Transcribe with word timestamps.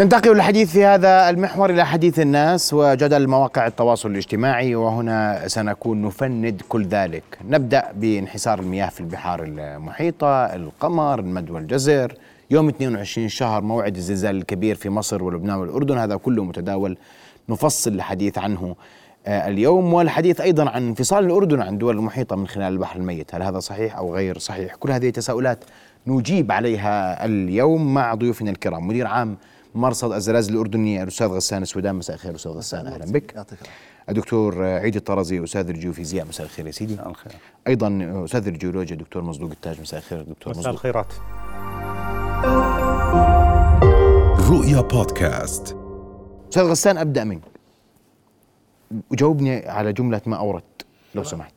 ننتقل 0.00 0.30
الحديث 0.30 0.72
في 0.72 0.84
هذا 0.84 1.30
المحور 1.30 1.70
إلى 1.70 1.86
حديث 1.86 2.20
الناس 2.20 2.74
وجدل 2.74 3.28
مواقع 3.28 3.66
التواصل 3.66 4.10
الاجتماعي 4.10 4.74
وهنا 4.74 5.48
سنكون 5.48 6.02
نفند 6.02 6.62
كل 6.68 6.86
ذلك. 6.86 7.22
نبدأ 7.48 7.84
بانحسار 7.94 8.60
المياه 8.60 8.88
في 8.88 9.00
البحار 9.00 9.42
المحيطة 9.42 10.44
القمر 10.44 11.18
المد 11.18 11.50
والجزر. 11.50 12.14
يوم 12.50 12.68
22 12.68 13.28
شهر 13.28 13.62
موعد 13.62 13.96
الزلزال 13.96 14.36
الكبير 14.36 14.74
في 14.74 14.88
مصر 14.88 15.22
ولبنان 15.22 15.56
والأردن 15.56 15.98
هذا 15.98 16.16
كله 16.16 16.44
متداول. 16.44 16.96
نفصل 17.48 17.92
الحديث 17.92 18.38
عنه 18.38 18.76
آه، 19.26 19.48
اليوم 19.48 19.94
والحديث 19.94 20.40
أيضا 20.40 20.70
عن 20.70 20.86
انفصال 20.86 21.24
الأردن 21.24 21.62
عن 21.62 21.78
دول 21.78 21.96
المحيطة 21.96 22.36
من 22.36 22.46
خلال 22.46 22.72
البحر 22.72 22.98
الميت. 22.98 23.34
هل 23.34 23.42
هذا 23.42 23.58
صحيح 23.58 23.96
أو 23.96 24.14
غير 24.14 24.38
صحيح؟ 24.38 24.74
كل 24.74 24.90
هذه 24.90 25.08
التساؤلات 25.08 25.64
نجيب 26.06 26.52
عليها 26.52 27.24
اليوم 27.24 27.94
مع 27.94 28.14
ضيوفنا 28.14 28.50
الكرام. 28.50 28.88
مدير 28.88 29.06
عام 29.06 29.36
مرصد 29.74 30.12
الزلازل 30.12 30.54
الأردني 30.54 31.02
الأستاذ 31.02 31.26
غسان 31.26 31.62
السودان. 31.62 31.94
مساء 31.94 32.16
الخير 32.16 32.34
أستاذ 32.34 32.52
غسان 32.52 32.86
أهلا 32.86 33.12
بك. 33.12 33.46
الدكتور 34.08 34.64
عيد 34.64 34.96
الطرزي 34.96 35.44
أستاذ 35.44 35.68
الجيوفيزياء. 35.68 36.26
مساء 36.26 36.46
الخير 36.46 36.66
يا 36.66 36.72
سيدي. 36.72 36.94
مساء 36.94 37.08
الخير. 37.08 37.32
أيضا 37.66 38.22
أستاذ 38.24 38.46
الجيولوجيا 38.46 38.96
دكتور 38.96 39.22
مصدوق 39.22 39.50
التاج. 39.50 39.80
مساء 39.80 40.00
الخير 40.00 40.22
دكتور 40.22 40.58
مساء 40.58 40.72
الخيرات. 40.72 41.12
رؤيا 44.50 44.80
بودكاست. 44.80 45.76
أستاذ 46.48 46.62
غسان 46.62 46.98
أبدأ 46.98 47.24
منك 47.24 47.42
وجاوبني 49.10 49.68
على 49.68 49.92
جملة 49.92 50.20
ما 50.26 50.36
أوردت 50.36 50.86
لو 51.14 51.22
سمحت. 51.22 51.54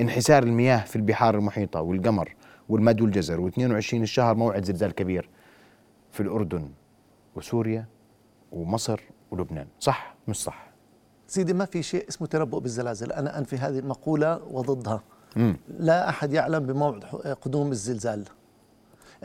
انحسار 0.00 0.42
المياه 0.42 0.84
في 0.84 0.96
البحار 0.96 1.34
المحيطة 1.34 1.80
والقمر 1.80 2.34
والمد 2.68 3.00
والجزر 3.00 3.50
و22 3.50 3.94
الشهر 3.94 4.34
موعد 4.34 4.64
زلزال 4.64 4.94
كبير 4.94 5.28
في 6.12 6.20
الأردن. 6.20 6.68
وسوريا 7.36 7.86
ومصر 8.52 9.00
ولبنان. 9.30 9.66
صح؟ 9.80 10.14
مش 10.28 10.42
صح. 10.42 10.66
سيدي 11.26 11.52
ما 11.52 11.64
في 11.64 11.82
شيء 11.82 12.08
اسمه 12.08 12.26
تنبؤ 12.26 12.58
بالزلازل. 12.58 13.12
أنا 13.12 13.38
أنفي 13.38 13.56
هذه 13.56 13.78
المقولة 13.78 14.40
وضدها. 14.50 15.02
مم. 15.36 15.56
لا 15.78 16.08
أحد 16.08 16.32
يعلم 16.32 16.66
بموعد 16.66 17.04
قدوم 17.42 17.70
الزلزال. 17.70 18.24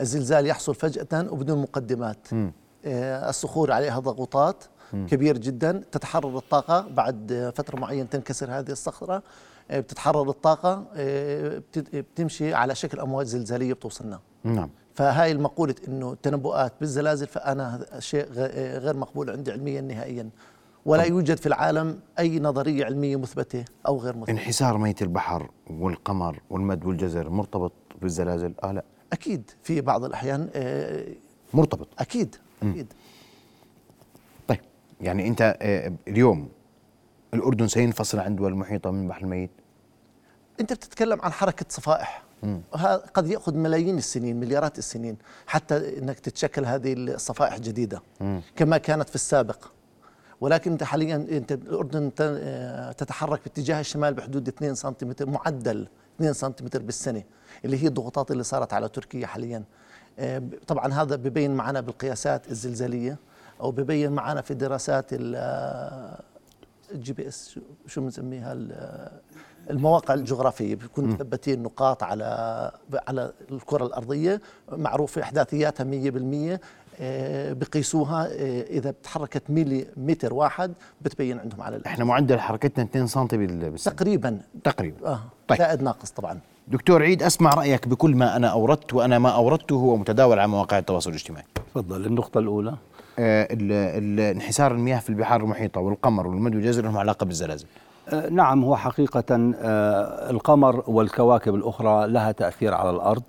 الزلزال 0.00 0.46
يحصل 0.46 0.74
فجأة 0.74 1.32
وبدون 1.32 1.62
مقدمات. 1.62 2.34
مم. 2.34 2.52
آه، 2.84 3.28
الصخور 3.30 3.72
عليها 3.72 3.98
ضغوطات 3.98 4.64
مم. 4.92 5.06
كبير 5.06 5.38
جدا. 5.38 5.82
تتحرر 5.92 6.38
الطاقة 6.38 6.88
بعد 6.88 7.52
فترة 7.56 7.78
معينة 7.78 8.06
تنكسر 8.06 8.50
هذه 8.50 8.70
الصخرة. 8.70 9.22
آه، 9.70 9.80
بتتحرر 9.80 10.30
الطاقة 10.30 10.86
آه، 10.94 11.62
بتمشي 11.76 12.54
على 12.54 12.74
شكل 12.74 13.00
أمواج 13.00 13.26
زلزالية 13.26 13.72
بتوصلنا. 13.72 14.20
نعم. 14.44 14.70
فهاي 14.94 15.32
المقولة 15.32 15.74
إنه 15.88 16.14
تنبؤات 16.22 16.72
بالزلازل 16.80 17.26
فأنا 17.26 17.86
شيء 17.98 18.24
غير 18.78 18.96
مقبول 18.96 19.30
عندي 19.30 19.52
علميا 19.52 19.80
نهائيا. 19.80 20.30
ولا 20.86 21.02
يوجد 21.02 21.36
في 21.36 21.46
العالم 21.46 22.00
أي 22.18 22.38
نظرية 22.38 22.84
علمية 22.84 23.16
مثبتة 23.16 23.64
أو 23.86 23.98
غير 23.98 24.16
مثبتة. 24.16 24.30
انحسار 24.32 24.78
ميه 24.78 24.94
البحر 25.02 25.50
والقمر 25.70 26.40
والمد 26.50 26.84
والجزر 26.84 27.30
مرتبط 27.30 27.72
بالزلازل؟ 28.00 28.54
آه 28.64 28.72
لا. 28.72 28.84
أكيد 29.12 29.50
في 29.62 29.80
بعض 29.80 30.04
الأحيان 30.04 30.48
آه 30.54 31.06
مرتبط. 31.54 31.88
أكيد 31.98 32.36
أكيد. 32.62 32.92
طيب 34.48 34.60
يعني 35.00 35.28
أنت 35.28 35.56
آه 35.62 35.92
اليوم 36.08 36.48
الأردن 37.34 37.68
سينفصل 37.68 38.18
عن 38.18 38.36
دول 38.36 38.52
المحيطه 38.52 38.90
من 38.90 39.02
البحر 39.02 39.22
الميت؟ 39.22 39.50
أنت 40.60 40.72
بتتكلم 40.72 41.20
عن 41.22 41.32
حركة 41.32 41.66
صفائح. 41.68 42.22
قد 43.14 43.26
يأخذ 43.26 43.54
ملايين 43.56 43.98
السنين 43.98 44.40
مليارات 44.40 44.78
السنين 44.78 45.16
حتى 45.46 45.98
إنك 45.98 46.18
تتشكل 46.20 46.64
هذه 46.64 46.92
الصفائح 46.92 47.58
جديدة 47.58 48.02
كما 48.56 48.78
كانت 48.78 49.08
في 49.08 49.14
السابق. 49.14 49.64
ولكن 50.40 50.70
أنت 50.72 50.82
حاليا 50.84 51.16
أنت 51.16 51.52
الأردن 51.52 52.14
تتحرك 52.98 53.40
باتجاه 53.44 53.80
الشمال 53.80 54.14
بحدود 54.14 54.48
2 54.48 54.74
سنتيمتر 54.74 55.30
معدل 55.30 55.88
2 56.16 56.32
سنتيمتر 56.32 56.82
بالسنة 56.82 57.22
اللي 57.64 57.82
هي 57.82 57.86
الضغوطات 57.86 58.30
اللي 58.30 58.42
صارت 58.42 58.72
على 58.72 58.88
تركيا 58.88 59.26
حاليا. 59.26 59.64
آه، 60.18 60.42
طبعا 60.66 60.92
هذا 60.92 61.16
ببين 61.16 61.54
معنا 61.54 61.80
بالقياسات 61.80 62.50
الزلزالية 62.50 63.16
أو 63.60 63.70
ببين 63.70 64.12
معنا 64.12 64.40
في 64.40 64.54
دراسات 64.54 65.06
ال 66.94 67.12
GPS 67.12 67.58
شو 67.86 68.00
بنسميها 68.00 68.56
المواقع 69.70 70.14
الجغرافية. 70.14 70.74
بيكون 70.74 71.04
مثبتين 71.04 71.62
نقاط 71.62 72.02
على 72.02 72.70
على 73.08 73.32
الكرة 73.50 73.86
الأرضية. 73.86 74.40
معروف 74.72 75.18
إحداثياتها 75.18 75.84
100% 75.84 76.60
آه، 77.00 77.52
بقيسوها 77.52 78.26
آه، 78.26 78.62
إذا 78.62 78.94
تحركت 79.02 79.42
ميلي 79.48 79.86
متر 79.96 80.34
واحد 80.34 80.72
بتبين 81.02 81.38
عندهم 81.38 81.62
على 81.62 81.80
إحنا 81.86 82.04
معدل 82.04 82.40
حركتنا 82.40 82.84
2 82.84 83.06
سم 83.06 83.26
بالسنة 83.26 83.94
تقريبا. 83.94 84.40
تقريبا. 84.64 85.08
آه 85.08 85.20
طيب. 85.48 85.58
زائد 85.58 85.82
ناقص 85.82 86.10
طبعا. 86.10 86.38
دكتور 86.68 87.02
عيد 87.02 87.22
أسمع 87.22 87.50
رأيك 87.54 87.88
بكل 87.88 88.16
ما 88.16 88.36
أنا 88.36 88.48
أوردت 88.48 88.94
وأنا 88.94 89.18
ما 89.18 89.30
أوردته 89.30 89.74
هو 89.74 89.96
متداول 89.96 90.38
على 90.38 90.48
مواقع 90.48 90.78
التواصل 90.78 91.10
الاجتماعي. 91.10 91.44
تفضل 91.54 92.06
النقطة 92.06 92.38
الأولى. 92.38 92.70
آه 92.70 92.76
انحسار 93.18 94.72
المياه 94.72 94.98
في 94.98 95.10
البحار 95.10 95.40
المحيطة 95.40 95.80
والقمر 95.80 96.26
والمد 96.26 96.54
والجزر 96.54 96.82
لهم 96.82 96.98
علاقة 96.98 97.26
بالزلازل. 97.26 97.66
آه، 98.08 98.28
نعم 98.28 98.64
هو 98.64 98.76
حقيقة 98.76 99.54
آه، 99.62 100.30
القمر 100.30 100.84
والكواكب 100.86 101.54
الأخرى 101.54 102.08
لها 102.08 102.32
تأثير 102.32 102.74
على 102.74 102.90
الأرض 102.90 103.22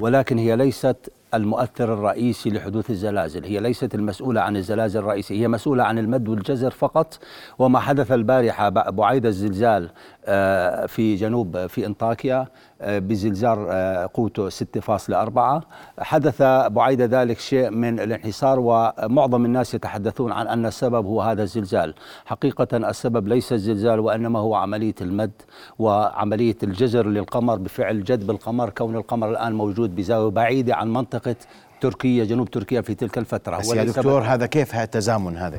ولكن 0.00 0.38
هي 0.38 0.56
ليست 0.56 1.12
المؤثر 1.34 1.94
الرئيسي 1.94 2.50
لحدوث 2.50 2.90
الزلازل 2.90 3.44
هي 3.44 3.60
ليست 3.60 3.94
المسؤولة 3.94 4.40
عن 4.40 4.56
الزلازل 4.56 5.00
الرئيسية 5.00 5.40
هي 5.42 5.48
مسؤولة 5.48 5.84
عن 5.84 5.98
المد 5.98 6.28
والجزر 6.28 6.70
فقط. 6.70 7.18
وما 7.58 7.78
حدث 7.78 8.12
البارحة 8.12 8.68
بعيد 8.68 9.26
الزلزال 9.26 9.90
آه، 10.24 10.86
في 10.86 11.14
جنوب 11.14 11.66
في 11.66 11.86
أنطاكيا 11.86 12.38
آه، 12.38 12.75
بزلزال 12.80 13.66
آه، 13.70 14.10
قوته 14.14 14.48
6.4 14.50 15.60
حدث 15.98 16.42
بعيد 16.72 17.00
ذلك 17.02 17.38
شيء 17.38 17.70
من 17.70 18.00
الانحسار 18.00 18.58
ومعظم 18.60 19.44
الناس 19.44 19.74
يتحدثون 19.74 20.32
عن 20.32 20.48
أن 20.48 20.66
السبب 20.66 21.06
هو 21.06 21.22
هذا 21.22 21.42
الزلزال. 21.42 21.94
حقيقة 22.24 22.76
السبب 22.76 23.28
ليس 23.28 23.52
الزلزال 23.52 24.00
وإنما 24.00 24.38
هو 24.38 24.54
عملية 24.54 24.94
المد 25.00 25.32
وعملية 25.78 26.56
الجزر 26.62 27.06
للقمر 27.06 27.56
بفعل 27.56 28.04
جذب 28.04 28.30
القمر. 28.30 28.70
كون 28.70 28.96
القمر 28.96 29.30
الآن 29.30 29.52
موجود 29.52 29.96
بزاوية 29.96 30.30
بعيدة 30.30 30.76
عن 30.76 30.92
منطقة 30.92 31.36
تركيا 31.80 32.24
جنوب 32.24 32.50
تركيا 32.50 32.80
في 32.80 32.94
تلك 32.94 33.18
الفترة. 33.18 33.58
بس 33.58 33.72
يا 33.72 33.84
دكتور 33.84 34.22
هذا 34.22 34.46
كيف 34.46 34.74
هالتزامن 34.74 35.36
هذا؟ 35.36 35.58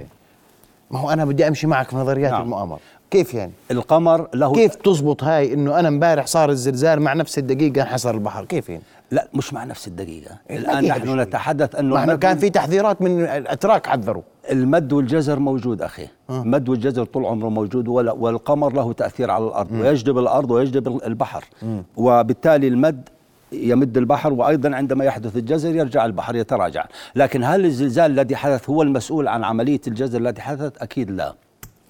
ما 0.92 1.00
هو 1.00 1.10
أنا 1.10 1.26
بدي 1.26 1.48
أمشي 1.48 1.68
معك 1.68 1.90
في 1.90 1.96
نظريات 1.96 2.32
نعم. 2.32 2.42
المؤامرة. 2.42 2.80
كيف 3.12 3.34
يعني؟ 3.34 3.52
القمر 3.72 4.28
له 4.34 4.54
كيف 4.54 4.76
تزبط 4.76 5.24
هاي 5.24 5.54
إنه 5.54 5.80
أنا 5.80 5.88
امبارح 5.88 6.26
صار 6.26 6.50
الزلزال 6.50 7.02
مع 7.02 7.14
نفس 7.14 7.38
الدقيقة 7.38 7.82
انحسر 7.82 8.16
البحر 8.16 8.46
كيف 8.46 8.70
يعني؟ 8.70 8.84
لا 9.12 9.28
مش 9.34 9.54
مع 9.54 9.64
نفس 9.64 9.88
الدقيقة 9.88 10.38
الآن 10.52 10.86
نحن 10.86 11.20
نتحدث 11.20 11.76
أنه 11.76 12.06
ما 12.06 12.16
كان 12.16 12.38
في 12.38 12.50
تحذيرات 12.50 13.02
من 13.02 13.22
الأتراك 13.22 13.88
حذروا 13.88 14.22
المد 14.52 14.94
والجزر 14.94 15.40
موجود 15.40 15.82
أخي 15.82 16.08
آه. 16.30 16.42
المد 16.42 16.70
والجزر 16.70 17.04
طول 17.04 17.26
عمره 17.26 17.50
موجود 17.50 17.88
والقمر 17.88 18.74
له 18.74 18.94
تأثير 18.94 19.32
على 19.32 19.46
الأرض 19.46 19.72
م. 19.72 19.82
ويجذب 19.82 20.18
الأرض 20.18 20.52
ويجذب 20.52 20.88
البحر 21.06 21.46
م. 21.62 21.82
وبالتالي 21.98 22.68
المد 22.68 23.10
يمد 23.52 23.98
البحر 23.98 24.34
وأيضا 24.34 24.76
عندما 24.76 25.06
يحدث 25.06 25.38
الجزر 25.38 25.76
يرجع 25.76 26.06
البحر 26.06 26.36
يتراجع، 26.36 26.86
لكن 27.16 27.44
هل 27.44 27.66
الزلزال 27.66 28.12
الذي 28.12 28.36
حدث 28.36 28.70
هو 28.70 28.82
المسؤول 28.82 29.28
عن 29.28 29.44
عملية 29.44 29.82
الجزر 29.88 30.20
التي 30.22 30.42
حدثت؟ 30.42 30.78
أكيد 30.78 31.12
لا. 31.12 31.36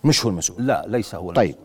مش 0.07 0.25
هو 0.25 0.29
المسؤول. 0.29 0.67
لا 0.67 0.85
ليس 0.87 1.15
هو 1.15 1.31
طيب 1.31 1.55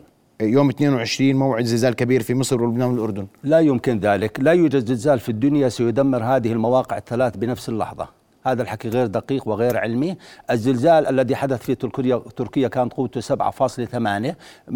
يوم 0.41 0.69
22 0.69 1.35
موعد 1.35 1.63
زلزال 1.65 1.93
كبير 1.93 2.23
في 2.23 2.33
مصر 2.33 2.61
ولبنان 2.63 2.89
والأردن. 2.89 3.27
لا 3.43 3.59
يمكن 3.59 3.99
ذلك. 3.99 4.39
لا 4.39 4.51
يوجد 4.51 4.85
زلزال 4.85 5.19
في 5.19 5.29
الدنيا 5.29 5.69
سيدمر 5.69 6.23
هذه 6.23 6.51
المواقع 6.51 6.97
الثلاث 6.97 7.37
بنفس 7.37 7.69
اللحظة. 7.69 8.22
هذا 8.43 8.61
الحكي 8.61 8.89
غير 8.89 9.07
دقيق 9.07 9.47
وغير 9.47 9.77
علمي. 9.77 10.17
الزلزال 10.51 11.07
الذي 11.07 11.35
حدث 11.35 11.61
في 11.61 11.75
تركيا 11.75 12.21
تركيا 12.35 12.67
كانت 12.67 12.93
قوته 12.93 13.21
7.8 13.21 14.35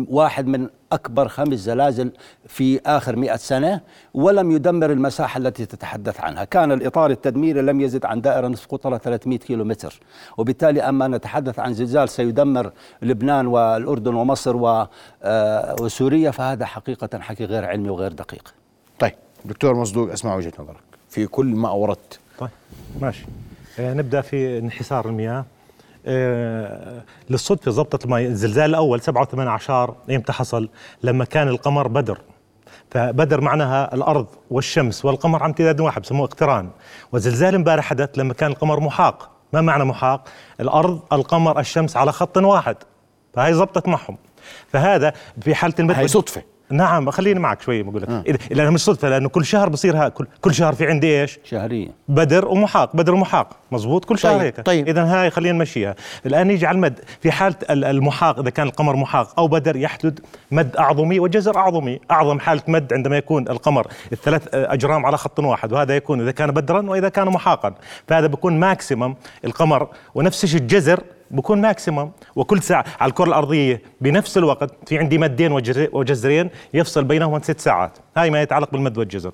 واحد 0.09 0.47
من 0.47 0.69
أكبر 0.91 1.27
خمس 1.27 1.59
زلازل 1.59 2.11
في 2.47 2.79
آخر 2.85 3.15
مئة 3.15 3.35
سنة 3.35 3.81
ولم 4.13 4.51
يدمر 4.51 4.91
المساحة 4.91 5.37
التي 5.37 5.65
تتحدث 5.65 6.21
عنها. 6.21 6.43
كان 6.43 6.71
الإطار 6.71 7.11
التدميري 7.11 7.61
لم 7.61 7.81
يزد 7.81 8.05
عن 8.05 8.21
دائرة 8.21 8.47
نصف 8.47 8.67
قطرها 8.67 8.97
300 8.97 9.39
كيلو 9.39 9.63
متر 9.63 9.99
وبالتالي 10.37 10.81
أما 10.81 11.07
نتحدث 11.07 11.59
عن 11.59 11.73
زلزال 11.73 12.09
سيدمر 12.09 12.71
لبنان 13.01 13.47
والأردن 13.47 14.13
ومصر 14.13 14.57
آه، 15.23 15.75
وسوريا 15.81 16.31
فهذا 16.31 16.65
حقيقة 16.65 17.19
حكي 17.19 17.45
غير 17.45 17.65
علمي 17.65 17.89
وغير 17.89 18.11
دقيق. 18.11 18.53
طيب 18.99 19.13
دكتور 19.45 19.75
مصدوق 19.75 20.11
أسمع 20.11 20.35
وجهة 20.35 20.53
نظرك. 20.59 20.83
في 21.09 21.27
كل 21.27 21.45
ما 21.45 21.69
أوردت. 21.69 22.19
طيب 22.39 22.49
ماشي. 23.01 23.25
نبدأ 23.79 24.21
في 24.21 24.57
انحسار 24.57 25.05
المياه. 25.05 25.45
آه، 26.05 27.03
للصدفة 27.29 27.71
ضبطت 27.71 28.05
المي 28.05 28.25
الزلزال 28.25 28.69
الأول 28.69 29.01
7 29.01 29.25
و8 29.25 29.39
عشر 29.39 29.95
إمتى 30.09 30.33
حصل؟ 30.33 30.69
لما 31.03 31.25
كان 31.25 31.47
القمر 31.47 31.87
بدر. 31.87 32.21
فبدر 32.91 33.41
معناها 33.41 33.93
الأرض 33.93 34.27
والشمس 34.51 35.05
والقمر 35.05 35.43
عم 35.43 35.49
امتداد 35.49 35.79
واحد 35.81 36.01
بسموه 36.01 36.25
اقتران. 36.25 36.69
والزلزال 37.11 37.55
امبارح 37.55 37.85
حدث 37.85 38.09
لما 38.17 38.33
كان 38.33 38.51
القمر 38.51 38.79
محاق. 38.79 39.29
ما 39.53 39.61
معنى 39.61 39.83
محاق؟ 39.83 40.27
الأرض 40.59 40.99
القمر 41.13 41.59
الشمس 41.59 41.97
على 41.97 42.11
خط 42.11 42.37
واحد. 42.37 42.75
فهي 43.33 43.53
زبطت 43.53 43.87
معهم. 43.87 44.17
فهذا 44.67 45.13
في 45.41 45.55
حالة 45.55 45.75
المد 45.79 45.95
هي 45.95 46.07
صدفة. 46.07 46.41
نعم 46.69 47.11
خليني 47.11 47.39
معك 47.39 47.61
شوي 47.61 47.83
بقول 47.83 48.01
لك 48.01 48.09
آه. 48.09 48.23
لانها 48.51 48.71
مش 48.71 48.81
صدفة 48.81 49.09
لأنه 49.09 49.29
كل 49.29 49.45
شهر 49.45 49.69
بصير 49.69 49.97
ها 49.97 50.09
كل, 50.09 50.27
كل 50.41 50.53
شهر 50.53 50.73
في 50.73 50.87
عندي 50.87 51.21
إيش؟ 51.21 51.39
شهرية. 51.43 51.87
بدر 52.07 52.47
ومحاق 52.47 52.95
بدر 52.95 53.13
ومحاق. 53.13 53.49
مزبوط 53.71 54.05
كل 54.05 54.19
شهر 54.19 54.31
طيب 54.33 54.41
هيك. 54.41 54.65
طيب. 54.65 54.87
إذا 54.87 55.03
هاي 55.03 55.29
خلينا 55.29 55.57
نمشيها. 55.57 55.95
الآن 56.25 56.47
نيجي 56.47 56.65
على 56.65 56.75
المد. 56.75 56.99
في 57.21 57.31
حالة 57.31 57.55
المحاق 57.69 58.39
إذا 58.39 58.49
كان 58.49 58.67
القمر 58.67 58.95
محاق 58.95 59.39
أو 59.39 59.47
بدر 59.47 59.75
يحدث 59.75 60.13
مد 60.51 60.75
أعظمي 60.75 61.19
وجزر 61.19 61.57
أعظمي. 61.57 61.99
أعظم 62.11 62.39
حالة 62.39 62.61
مد 62.67 62.93
عندما 62.93 63.17
يكون 63.17 63.47
القمر 63.47 63.87
الثلاث 64.11 64.47
أجرام 64.53 65.05
على 65.05 65.17
خط 65.17 65.39
واحد 65.39 65.73
وهذا 65.73 65.95
يكون 65.95 66.21
إذا 66.21 66.31
كان 66.31 66.51
بدرا 66.51 66.89
وإذا 66.89 67.09
كان 67.09 67.27
محاقا. 67.27 67.73
فهذا 68.07 68.27
بيكون 68.27 68.59
maximum 68.59 69.15
القمر 69.45 69.87
ونفس 70.15 70.43
الشيء 70.43 70.61
الجزر 70.61 71.03
بكون 71.31 71.61
maximum 71.61 72.11
وكل 72.35 72.61
ساعة 72.61 72.85
على 72.99 73.09
الكرة 73.09 73.25
الأرضية 73.25 73.81
بنفس 74.01 74.37
الوقت 74.37 74.89
في 74.89 74.97
عندي 74.97 75.17
مدين 75.17 75.51
وجزرين 75.91 76.49
يفصل 76.73 77.03
بينهما 77.03 77.39
ست 77.39 77.59
ساعات. 77.59 77.97
هاي 78.17 78.29
ما 78.29 78.41
يتعلق 78.41 78.71
بالمد 78.71 78.97
والجزر. 78.97 79.31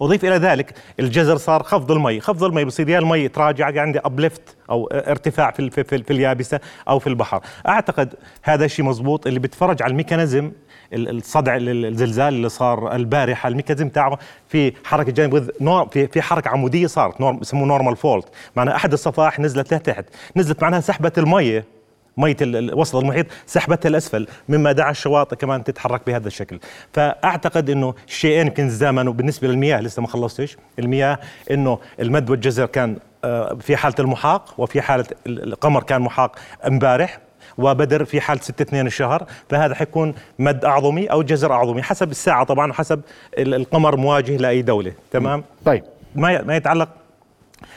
أضيف 0.00 0.24
إلى 0.24 0.36
ذلك 0.36 0.74
الجزر 1.00 1.36
صار 1.36 1.62
خفض 1.62 1.92
المي 1.92 2.20
خفض 2.20 2.44
المي 2.44 2.64
بصير 2.64 2.88
يا 2.88 2.98
المي 2.98 3.28
تراجع 3.28 3.80
عندي 3.80 3.98
uplift 3.98 4.56
أو 4.70 4.86
ارتفاع 4.86 5.50
في, 5.50 5.70
في, 5.70 5.84
في, 5.84 6.02
في 6.02 6.12
اليابسة 6.12 6.60
أو 6.88 6.98
في 6.98 7.06
البحر. 7.06 7.40
أعتقد 7.68 8.14
هذا 8.42 8.64
الشيء 8.64 8.84
مزبوط 8.84 9.26
اللي 9.26 9.40
بتفرج 9.40 9.82
على 9.82 9.90
ال 9.90 9.96
mechanism 9.96 10.52
الصدع 10.92 11.56
الزلزال 11.60 12.34
اللي 12.34 12.48
صار 12.48 12.94
البارحة 12.94 13.48
ال 13.48 13.52
mechanism 13.52 13.88
تاعه 13.88 14.18
في 14.48 14.72
حركة 14.84 15.12
جانب 15.12 15.50
في 15.90 16.06
في 16.06 16.22
حركة 16.22 16.48
عمودية 16.48 16.86
صارت 16.86 17.20
norm 17.20 17.38
بسموه 17.38 17.66
normal 17.66 17.96
fault 17.96 18.28
معناها 18.56 18.76
أحد 18.76 18.92
الصفائح 18.92 19.40
نزلت 19.40 19.74
لتحت 19.74 20.04
نزلت 20.36 20.62
معناها 20.62 20.80
سحبة 20.80 21.12
المية 21.18 21.76
مية 22.16 22.36
وسط 22.72 22.96
المحيط 22.96 23.26
سحبتها 23.46 23.88
الأسفل 23.88 24.26
مما 24.48 24.72
دعا 24.72 24.90
الشواطئ 24.90 25.36
كمان 25.36 25.64
تتحرك 25.64 26.06
بهذا 26.06 26.28
الشكل. 26.28 26.58
فأعتقد 26.92 27.70
إنه 27.70 27.94
الشيئين 28.08 28.46
يمكن 28.46 28.64
الزمن 28.64 29.08
وبالنسبه 29.08 29.48
للمياه 29.48 29.80
لسه 29.80 30.02
ما 30.02 30.08
خلصتش. 30.08 30.56
المياه 30.78 31.18
إنه 31.50 31.78
المد 32.00 32.30
والجزر 32.30 32.66
كان 32.66 32.96
آه، 33.24 33.54
في 33.60 33.76
حالة 33.76 33.94
المحاق 33.98 34.54
وفي 34.58 34.82
حالة 34.82 35.04
القمر 35.26 35.82
كان 35.82 36.02
محاق 36.02 36.36
امبارح. 36.66 37.18
وبدر 37.58 38.04
في 38.04 38.20
حال 38.20 38.40
6 38.40 38.62
2 38.62 38.86
الشهر 38.86 39.26
فهذا 39.48 39.74
حيكون 39.74 40.14
مد 40.38 40.64
أعظمي 40.64 41.06
أو 41.06 41.22
جزر 41.22 41.52
أعظمي 41.52 41.82
حسب 41.82 42.10
الساعة 42.10 42.44
طبعا 42.44 42.70
وحسب 42.70 43.00
القمر 43.38 43.96
مواجه 43.96 44.36
لأي 44.36 44.62
دولة 44.62 44.92
تمام؟ 45.10 45.44
طيب. 45.64 45.82
ما 46.14 46.42
ما 46.42 46.56
يتعلق؟ 46.56 46.88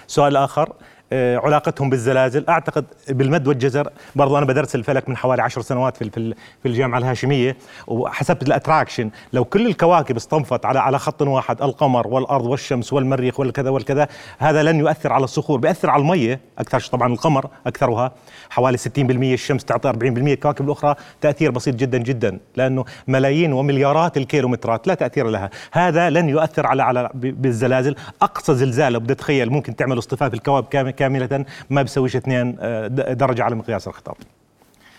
سؤال 0.07 0.35
آخر. 0.37 0.73
علاقتهم 1.13 1.89
بالزلازل. 1.89 2.45
أعتقد 2.49 2.85
بالمد 3.09 3.47
والجزر 3.47 3.89
برضو 4.15 4.37
أنا 4.37 4.45
بدرس 4.45 4.75
الفلك 4.75 5.09
من 5.09 5.17
حوالي 5.17 5.41
عشر 5.41 5.61
سنوات 5.61 5.97
في 5.97 6.33
في 6.61 6.67
الجامعة 6.67 6.97
الهاشمية 6.97 7.57
وحسبت 7.87 8.47
الأتراكشن. 8.47 9.09
لو 9.33 9.45
كل 9.45 9.67
الكواكب 9.67 10.15
اصطنفت 10.15 10.65
على 10.65 10.79
على 10.79 10.99
خط 10.99 11.21
واحد 11.21 11.61
القمر 11.61 12.07
والأرض 12.07 12.45
والشمس 12.45 12.93
والمريخ 12.93 13.39
والكذا 13.39 13.69
والكذا 13.69 14.07
هذا 14.37 14.63
لن 14.63 14.79
يؤثر 14.79 15.13
على 15.13 15.23
الصخور. 15.23 15.59
بيأثر 15.59 15.89
على 15.89 16.01
المية 16.01 16.39
أكثر 16.59 16.79
طبعا 16.79 17.13
القمر 17.13 17.49
أكثرها. 17.67 18.11
حوالي 18.49 18.77
60% 18.77 19.33
الشمس 19.33 19.65
تعطي 19.65 19.89
40% 19.89 20.33
الكواكب 20.33 20.65
الاخرى 20.65 20.95
تأثير 21.21 21.51
بسيط 21.51 21.75
جدا 21.75 21.97
جدا 21.97 22.39
لأنه 22.55 22.85
ملايين 23.07 23.53
ومليارات 23.53 24.17
الكيلومترات 24.17 24.87
لا 24.87 24.93
تأثير 24.93 25.27
لها. 25.27 25.49
هذا 25.71 26.09
لن 26.09 26.29
يؤثر 26.29 26.67
على 26.67 26.83
على 26.83 27.09
بالزلازل. 27.13 27.95
أقصى 28.21 28.55
زلزال 28.55 28.99
بدي 28.99 29.13
اتخيل 29.13 29.49
ممكن 29.49 29.75
تعمل 29.75 29.97
اصطفاف 29.97 30.33
الكواكب 30.33 30.67
كامل 30.67 30.91
كاملة 30.99 31.45
ما 31.69 31.81
بيسويش 31.81 32.15
اثنين 32.15 32.57
آه، 32.59 32.87
درجة 33.13 33.43
على 33.43 33.55
مقياس 33.55 33.87
الخطاب. 33.87 34.15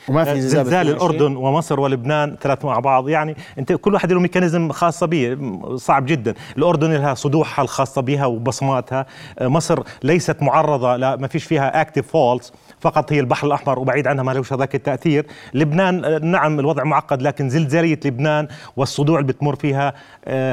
وما 0.09 0.25
في 0.25 0.41
زلزال, 0.41 0.65
زلزال 0.65 0.89
الأردن 0.89 1.37
ومصر 1.37 1.81
ولبنان 1.81 2.37
ثلاث 2.43 2.65
مع 2.65 2.79
بعض 2.79 3.09
يعني 3.09 3.37
أنت 3.59 3.73
كل 3.73 3.95
واحد 3.95 4.13
له 4.13 4.21
mechanism 4.21 4.73
خاصة 4.73 5.07
به 5.07 5.37
صعب 5.77 6.07
جدا. 6.07 6.35
الأردن 6.57 6.93
لها 6.93 7.15
صدوعها 7.15 7.63
الخاصة 7.63 8.03
بها 8.03 8.27
وبصماتها. 8.27 9.07
آه، 9.39 9.49
مصر 9.49 9.83
ليست 10.03 10.43
معرضة 10.43 10.97
لا 10.97 11.17
ما 11.17 11.29
فيش 11.29 11.45
فيها 11.45 11.81
active 11.81 12.09
faults 12.13 12.53
فقط 12.81 13.13
هي 13.13 13.21
البحر 13.21 13.47
الأحمر 13.47 13.79
وبعيد 13.79 14.07
عنها 14.07 14.25
ما 14.25 14.33
لهوش 14.33 14.53
هذاك 14.53 14.75
التأثير 14.75 15.27
لبنان 15.55 16.05
آه، 16.05 16.19
نعم 16.19 16.61
الوضع 16.61 16.85
معقد 16.85 17.23
لكن 17.23 17.49
زلزاليه 17.49 18.01
لبنان 18.05 18.49
والصدوع 18.77 19.21
اللي 19.21 19.33
بتمر 19.33 19.57
فيها 19.57 19.95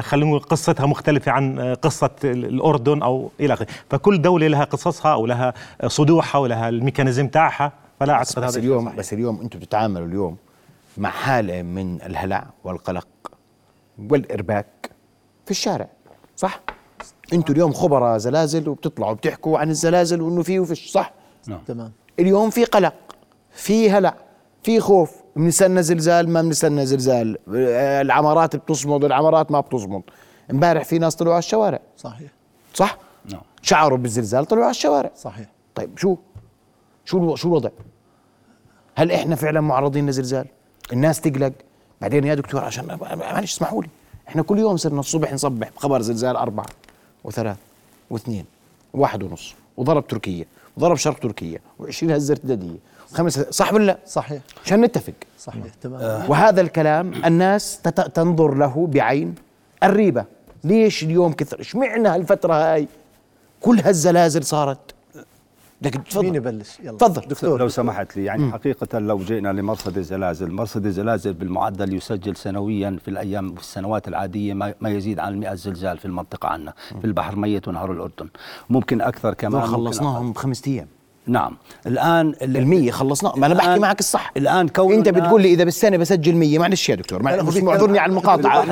خلينا 0.02 0.30
نقول 0.30 0.40
قصتها 0.40 0.86
مختلفة 0.86 1.32
عن 1.32 1.76
قصة 1.82 2.10
الأردن 2.24 3.02
أو 3.02 3.32
إلى 3.40 3.54
آخره 3.54 3.68
فكل 3.90 4.22
دولة 4.22 4.48
لها 4.48 4.64
قصصها 4.64 5.16
ولها 5.16 5.54
صدوعها 5.88 6.38
ولها 6.38 6.70
الميكانيزم 6.70 7.28
تاعها 7.28 7.72
فلا 8.00 8.14
أعتقد 8.14 8.44
بس, 8.44 8.50
بس 8.50 8.58
اليوم 8.58 8.86
صحيح. 8.86 8.98
بس 8.98 9.14
اليوم 9.14 9.42
أنتم 9.42 9.60
بتتعاملوا 9.60 10.08
اليوم 10.08 10.38
مع 10.98 11.10
حالة 11.10 11.62
من 11.62 12.02
الهلع 12.02 12.48
والقلق 12.64 13.08
والإرباك 14.10 14.92
في 15.46 15.52
الشارع 15.52 15.88
صح؟ 16.36 16.62
أنتم 17.34 17.54
اليوم 17.54 17.74
خبراء 17.74 18.18
زلازل 18.18 18.70
وبتطلعوا 18.70 19.14
بتحكوا 19.14 19.60
عن 19.60 19.70
الزلازل 19.70 20.22
وإنه 20.22 20.42
في 20.42 20.60
وفيش 20.60 20.92
صح؟ 20.92 21.14
نعم 21.48 21.60
تمام 21.68 21.92
اليوم 22.20 22.50
في 22.50 22.66
قلق 22.66 22.94
في 23.52 23.92
هلع 23.92 24.16
في 24.64 24.80
خوف. 24.80 25.12
بنستنى 25.36 25.84
زلزال 25.84 26.30
ما 26.30 26.42
بنستنى 26.42 26.86
زلزال. 26.86 27.38
العمارات 28.02 28.56
بتصمد 28.56 29.04
العمارات 29.04 29.52
ما 29.52 29.60
بتصمد. 29.60 30.02
امبارح 30.52 30.84
في 30.84 31.00
ناس 31.00 31.16
طلعوا 31.16 31.34
على 31.34 31.40
الشوارع. 31.40 31.80
صحيح. 31.98 32.32
صح؟ 32.74 32.98
نعم. 33.32 33.42
شعروا 33.62 33.98
بالزلزال 33.98 34.46
طلعوا 34.46 34.64
على 34.64 34.72
الشوارع. 34.72 35.12
صحيح. 35.16 35.48
طيب 35.76 35.98
شو؟ 35.98 36.16
شو 37.06 37.36
شو 37.36 37.48
الوضع؟ 37.48 37.70
هل 38.96 39.12
إحنا 39.12 39.36
فعلا 39.36 39.62
معرضين 39.62 40.10
لزلزال؟ 40.10 40.46
الناس 40.94 41.22
تقلق. 41.22 41.54
بعدين 42.02 42.24
يا 42.24 42.36
دكتور 42.36 42.64
عشان 42.64 42.98
معلش 43.02 43.54
اسمحوا 43.54 43.84
لي. 43.84 43.90
إحنا 44.28 44.42
كل 44.42 44.60
يوم 44.60 44.78
صرنا 44.78 45.00
الصبح 45.00 45.34
نصبح 45.34 45.70
بخبر 45.76 46.02
زلزال 46.02 46.36
أربعة 46.36 46.66
وثلاث 47.24 47.58
وإثنين 48.10 48.46
وواحد 48.94 49.24
ونص 49.24 49.56
وضرب 49.78 50.08
تركيا. 50.08 50.46
وضرب 50.78 50.96
شرق 50.96 51.20
تركيا 51.20 51.60
و20 51.82 52.04
هزة 52.04 52.32
ارتدادية. 52.32 52.78
وخمس 53.12 53.40
صح 53.40 53.74
ولا 53.74 53.84
لا؟ 53.86 53.98
صحيح. 54.06 54.42
عشان 54.66 54.82
نتفق. 54.82 55.14
صحيح 55.40 55.64
تمام. 55.82 56.02
آه. 56.02 56.32
وهذا 56.32 56.62
الكلام 56.62 57.26
الناس 57.26 57.82
تنظر 58.14 58.54
له 58.54 58.88
بعين 58.88 59.36
الريبة. 59.84 60.26
ليش 60.64 61.04
اليوم 61.04 61.34
كثر؟ 61.34 61.60
اشمعنا 61.62 62.16
هالفترة 62.16 62.54
هاي؟ 62.54 62.88
كل 63.62 63.80
هالزلازل 63.80 64.44
صارت. 64.44 64.97
لكن 65.82 66.04
تفضل. 66.04 66.26
مين 66.26 66.36
يبلش؟ 66.36 66.80
يلا. 66.84 66.98
تفضل. 66.98 67.22
دكتور. 67.22 67.60
لو 67.60 67.68
سمحت 67.68 68.18
لي 68.18 68.26
يعني 68.26 68.44
م. 68.44 68.52
حقيقة 68.52 69.00
لو 69.00 69.18
جئنا 69.18 69.50
لمرصد 69.54 69.98
الزلازل 69.98 70.52
مرصد 70.52 70.86
الزلازل 70.86 71.34
بالمعدل 71.34 71.94
يسجل 71.94 72.36
سنويا 72.36 72.98
في 73.06 73.08
الأيام 73.08 73.52
والسنوات 73.52 74.08
العادية 74.08 74.54
ما 74.54 74.90
يزيد 74.90 75.20
عن 75.20 75.40
100 75.40 75.54
زلزال 75.54 75.98
في 75.98 76.06
المنطقة 76.06 76.50
عنا 76.50 76.74
في 77.02 77.06
البحر 77.06 77.36
ميت 77.36 77.68
ونهر 77.68 77.92
الأردن. 77.92 78.30
ممكن 78.70 79.02
أكثر 79.02 79.34
كمان 79.34 79.62
خلصناهم 79.62 80.32
بخمس 80.32 80.68
أيام. 80.68 80.88
نعم. 81.28 81.58
الآن 81.88 82.34
ال100 82.34 82.90
خلصنا 82.90 83.34
ما 83.36 83.46
أنا 83.46 83.54
بحكي 83.54 83.80
معك 83.80 84.00
الصح. 84.00 84.32
الآن 84.38 84.68
كون 84.68 84.94
أنت 84.94 85.10
بتقول 85.10 85.42
لي 85.42 85.54
إذا 85.54 85.64
بالسنة 85.64 85.98
بسجل 85.98 86.36
100 86.36 86.60
معلش 86.60 86.90
يا 86.90 86.96
دكتور 86.96 87.24
معلش 87.24 87.58
اعذرني 87.58 88.00
على 88.00 88.10
المقاطعة. 88.10 88.64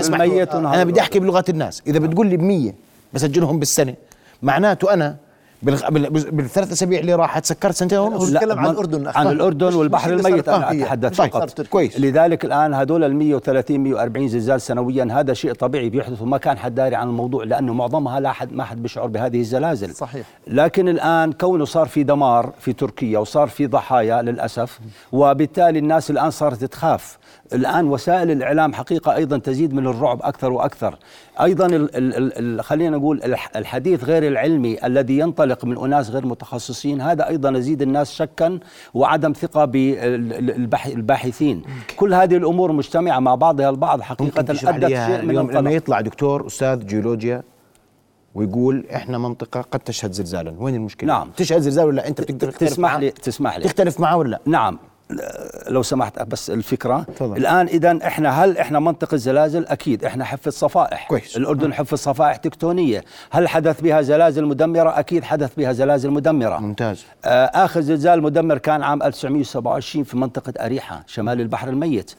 أنا 0.74 0.84
بدي 0.84 1.02
أحكي 1.02 1.20
بلغه 1.20 1.46
الناس. 1.50 1.84
إذا 1.88 2.00
بتقول 2.00 2.28
لي 2.28 2.72
ب100 2.72 2.74
بسجلهم 3.14 3.60
بالسنة 3.60 3.96
معناته 4.44 4.94
أنا 4.94 5.25
بالثلاث 5.66 6.72
أسابيع 6.72 7.00
اللي 7.00 7.14
راحت 7.14 7.46
سكرت 7.46 7.76
سنتين 7.76 8.00
ونص. 8.00 8.32
نتكلم 8.32 8.60
عن 8.60 8.70
الأردن 8.70 9.08
عن 9.08 9.28
الأردن 9.28 9.74
والبحر 9.74 10.14
الميت 10.14 10.50
أنا 10.50 10.72
أتحدث. 10.72 11.14
فقط. 11.14 11.62
كويس. 11.62 12.00
لذلك 12.00 12.46
الآن 12.46 12.74
هذول 12.74 13.04
ال 13.04 13.16
130 13.16 13.80
140 13.80 14.28
زلزال 14.28 14.62
سنويا 14.62 15.08
هذا 15.12 15.34
شيء 15.34 15.54
طبيعي 15.54 15.90
بيحدث 15.90 16.22
وما 16.22 16.38
كان 16.38 16.58
حد 16.58 16.76
داري 16.76 16.96
عن 16.96 17.08
الموضوع 17.08 17.44
لأنه 17.44 17.74
معظمها 17.74 18.20
لا 18.20 18.32
حد 18.32 18.54
ما 18.54 18.64
حد 18.64 18.82
بيشعر 18.82 19.08
بهذه 19.08 19.40
الزلازل. 19.40 19.96
صحيح. 19.96 20.28
لكن 20.48 20.90
الآن 20.90 21.32
كونه 21.32 21.66
صار 21.66 21.88
في 21.88 22.04
دمار 22.04 22.54
في 22.60 22.74
تركيا 22.74 23.20
وصار 23.20 23.48
في 23.48 23.68
ضحايا 23.68 24.22
للأسف 24.22 24.80
وبالتالي 25.12 25.80
الناس 25.80 26.12
الآن 26.12 26.32
صارت 26.32 26.64
تخاف. 26.64 27.18
الآن 27.54 27.88
وسائل 27.88 28.32
الإعلام 28.32 28.74
حقيقة 28.74 29.16
أيضا 29.16 29.38
تزيد 29.38 29.74
من 29.74 29.88
الرعب 29.88 30.20
أكثر 30.24 30.52
وأكثر. 30.52 30.98
أيضا 31.42 31.66
ال 31.66 31.96
ال 31.96 32.60
ال 32.60 32.64
خلينا 32.64 32.98
نقول 32.98 33.22
الحديث 33.56 34.04
غير 34.04 34.28
العلمي 34.28 34.86
الذي 34.86 35.18
ينطلق 35.18 35.55
من 35.64 35.78
أناس 35.78 36.10
غير 36.10 36.26
متخصصين. 36.26 37.02
هذا 37.02 37.28
أيضا 37.28 37.50
يزيد 37.50 37.82
الناس 37.82 38.12
شكا 38.12 38.60
وعدم 38.94 39.34
ثقة 39.34 39.66
بالباحثين 39.66 41.62
كل 41.96 42.14
هذه 42.14 42.36
الأمور 42.36 42.72
مجتمعة 42.72 43.20
مع 43.20 43.36
بعضها 43.36 43.70
البعض. 43.70 44.02
حقيقة 44.02 44.40
أدت 44.40 44.58
شيء 44.58 45.22
من 45.22 45.30
اليوم 45.30 45.52
لما 45.52 45.72
يطلع 45.72 46.02
دكتور 46.02 46.48
أستاذ 46.48 46.86
جيولوجيا 46.86 47.44
ويقول 48.36 48.86
إحنا 48.96 49.18
منطقة 49.18 49.62
قد 49.62 49.80
تشهد 49.80 50.12
زلزالا 50.12 50.56
وين 50.60 50.76
المشكلة؟ 50.76 51.14
نعم. 51.14 51.30
تشهد 51.38 51.62
زلزال 51.62 51.86
ولا 51.86 52.08
أنت 52.08 52.22
بتقدر 52.22 52.52
تسمح 52.52 52.96
لي 52.96 53.12
تسمح 53.12 53.58
لي. 53.58 53.64
تختلف 53.64 54.00
معه 54.00 54.18
ولا 54.18 54.30
لا؟ 54.30 54.40
نعم. 54.46 54.80
لو 55.68 55.84
سمحت 55.84 56.22
بس 56.22 56.50
الفكرة. 56.50 57.02
تفضل. 57.16 57.38
الآن 57.38 57.68
إذا 57.68 58.00
إحنا 58.08 58.44
هل 58.44 58.58
إحنا 58.58 58.80
منطقه 58.80 59.18
زلازل 59.18 59.66
أكيد. 59.66 60.06
إحنا 60.06 60.26
حفه 60.26 60.52
صفائح. 60.52 61.08
كويس. 61.08 61.38
الأردن 61.38 61.74
حفه 61.74 61.98
صفائح 61.98 62.36
تكتونية. 62.36 63.04
هل 63.32 63.48
حدث 63.48 63.82
بها 63.82 64.02
زلازل 64.02 64.46
مدمرة؟ 64.46 65.00
أكيد 65.00 65.24
حدث 65.24 65.56
بها 65.58 65.74
زلازل 65.74 66.10
مدمرة. 66.12 66.58
ممتاز. 66.58 67.06
آه، 67.26 67.46
آخر 67.46 67.82
زلزال 67.82 68.22
مدمر 68.24 68.58
كان 68.58 68.84
عام 68.84 69.04
1927 69.04 70.04
في 70.04 70.18
منطقة 70.18 70.66
أريحة 70.66 71.04
شمال 71.08 71.42
البحر 71.42 71.70
الميت. 71.70 72.12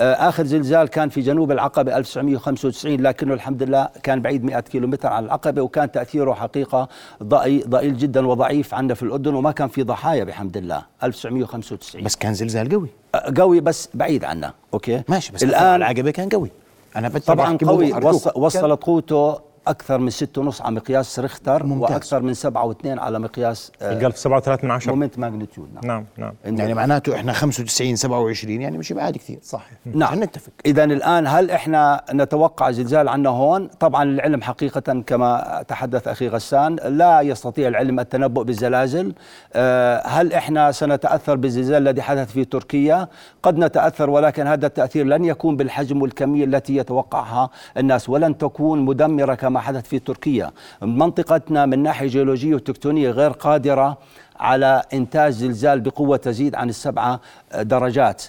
آه، 0.00 0.28
آخر 0.28 0.44
زلزال 0.46 0.88
كان 0.88 1.08
في 1.08 1.20
جنوب 1.20 1.50
العقبة 1.52 1.96
1995 1.96 3.00
لكنه 3.00 3.34
الحمد 3.34 3.62
لله 3.62 3.88
كان 4.02 4.22
بعيد 4.22 4.44
100 4.44 4.60
كيلومتر 4.60 5.08
عن 5.08 5.24
العقبة 5.24 5.62
وكان 5.62 5.92
تأثيره 5.92 6.32
حقيقة 6.32 6.88
ضئي- 7.22 7.62
ضئيل 7.68 7.96
جدا 7.98 8.26
وضعيف 8.26 8.74
عندنا 8.74 8.94
في 8.94 9.02
الأردن 9.02 9.34
وما 9.34 9.52
كان 9.52 9.68
في 9.68 9.82
ضحايا 9.82 10.24
بحمد 10.24 10.56
الله. 10.56 10.82
1995 11.02 12.04
بس 12.04 12.16
كان 12.16 12.34
زلزال 12.34 12.68
قوي. 12.68 12.88
آه، 13.14 13.32
قوي 13.38 13.60
بس 13.60 13.88
بعيد 13.94 14.24
عنا 14.24 14.52
okay؟ 14.74 15.02
ماشي 15.08 15.32
بس 15.32 15.42
الآن 15.42 15.74
العقبة 15.76 16.10
كان 16.10 16.28
قوي. 16.28 16.50
بس 16.96 17.24
طبعا 17.24 17.56
قوي. 17.56 17.92
وصلت 18.36 18.82
قوته 18.82 19.38
أكثر 19.66 19.98
من 19.98 20.10
6.5 20.10 20.60
على 20.60 20.74
مقياس 20.74 21.18
ريختر 21.18 21.66
ممتاز. 21.66 21.92
وأكثر 21.92 22.22
من 22.22 22.34
7.2 22.34 22.86
على 22.86 23.18
مقياس 23.18 23.72
آه، 23.82 23.92
القلب 23.92 24.14
7.3 24.14 24.64
من 24.64 24.70
عشرة. 24.70 24.92
moment 24.92 25.18
magnitude. 25.18 25.68
نعم. 25.74 26.06
نعم 26.18 26.34
نعم. 26.44 26.58
يعني 26.58 26.74
معناته 26.74 27.14
إحنا 27.14 27.32
95 27.32 27.96
27 27.96 28.60
يعني 28.60 28.78
مش 28.78 28.92
بعاد 28.92 29.16
كثير. 29.16 29.38
صحيح. 29.42 29.78
نعم. 29.94 30.22
نتفق. 30.22 30.52
اذا 30.66 30.84
الآن 30.84 31.26
هل 31.26 31.50
إحنا 31.50 32.04
نتوقع 32.12 32.70
زلزال 32.70 33.08
عنا 33.08 33.30
هون؟ 33.30 33.66
طبعا 33.80 34.02
العلم 34.02 34.42
حقيقة 34.42 35.02
كما 35.06 35.62
تحدث 35.68 36.08
أخي 36.08 36.28
غسان 36.28 36.76
لا 36.76 37.20
يستطيع 37.20 37.68
العلم 37.68 38.00
التنبؤ 38.00 38.42
بالزلازل. 38.42 39.14
آه، 39.52 40.06
هل 40.06 40.32
إحنا 40.32 40.72
سنتأثر 40.72 41.36
بالزلزال 41.36 41.88
الذي 41.88 42.02
حدث 42.02 42.32
في 42.32 42.44
تركيا؟ 42.44 43.08
قد 43.42 43.58
نتأثر 43.58 44.10
ولكن 44.10 44.46
هذا 44.46 44.66
التأثير 44.66 45.06
لن 45.06 45.24
يكون 45.24 45.56
بالحجم 45.56 46.02
والكميه 46.02 46.44
التي 46.44 46.76
يتوقعها 46.76 47.50
الناس 47.76 48.08
ولن 48.08 48.38
تكون 48.38 48.80
مدمرة 48.80 49.34
كما 49.34 49.51
حدث 49.60 49.88
في 49.88 49.98
تركيا. 49.98 50.50
منطقتنا 50.82 51.66
من 51.66 51.82
ناحية 51.82 52.06
جيولوجية 52.06 52.54
وتكتونية 52.54 53.10
غير 53.10 53.30
قادرة 53.30 53.98
على 54.40 54.82
إنتاج 54.92 55.32
زلزال 55.32 55.80
بقوة 55.80 56.16
تزيد 56.16 56.54
عن 56.54 56.68
السبعة 56.68 57.20
درجات. 57.54 58.22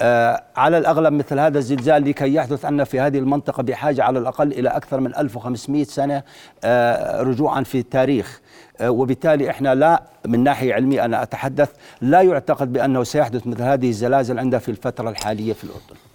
آه، 0.00 0.42
على 0.56 0.78
الأغلب 0.78 1.12
مثل 1.12 1.38
هذا 1.38 1.58
الزلزال 1.58 2.04
لكي 2.04 2.34
يحدث 2.34 2.64
عنا 2.64 2.84
في 2.84 3.00
هذه 3.00 3.18
المنطقة 3.18 3.62
بحاجة 3.62 4.04
على 4.04 4.18
الأقل 4.18 4.52
إلى 4.52 4.68
أكثر 4.68 5.00
من 5.00 5.16
1500 5.16 5.84
سنة 5.84 6.22
آه، 6.64 7.22
رجوعا 7.22 7.62
في 7.62 7.78
التاريخ. 7.78 8.40
آه، 8.80 8.90
وبالتالي 8.90 9.50
إحنا 9.50 9.74
لا 9.74 10.02
من 10.26 10.44
ناحية 10.44 10.74
علمية 10.74 11.04
أنا 11.04 11.22
أتحدث 11.22 11.70
لا 12.00 12.20
يعتقد 12.20 12.72
بأنه 12.72 13.04
سيحدث 13.04 13.46
مثل 13.46 13.62
هذه 13.62 13.88
الزلازل 13.88 14.38
عندنا 14.38 14.58
في 14.58 14.70
الفترة 14.70 15.10
الحالية 15.10 15.52
في 15.52 15.64
الأردن. 15.64 16.07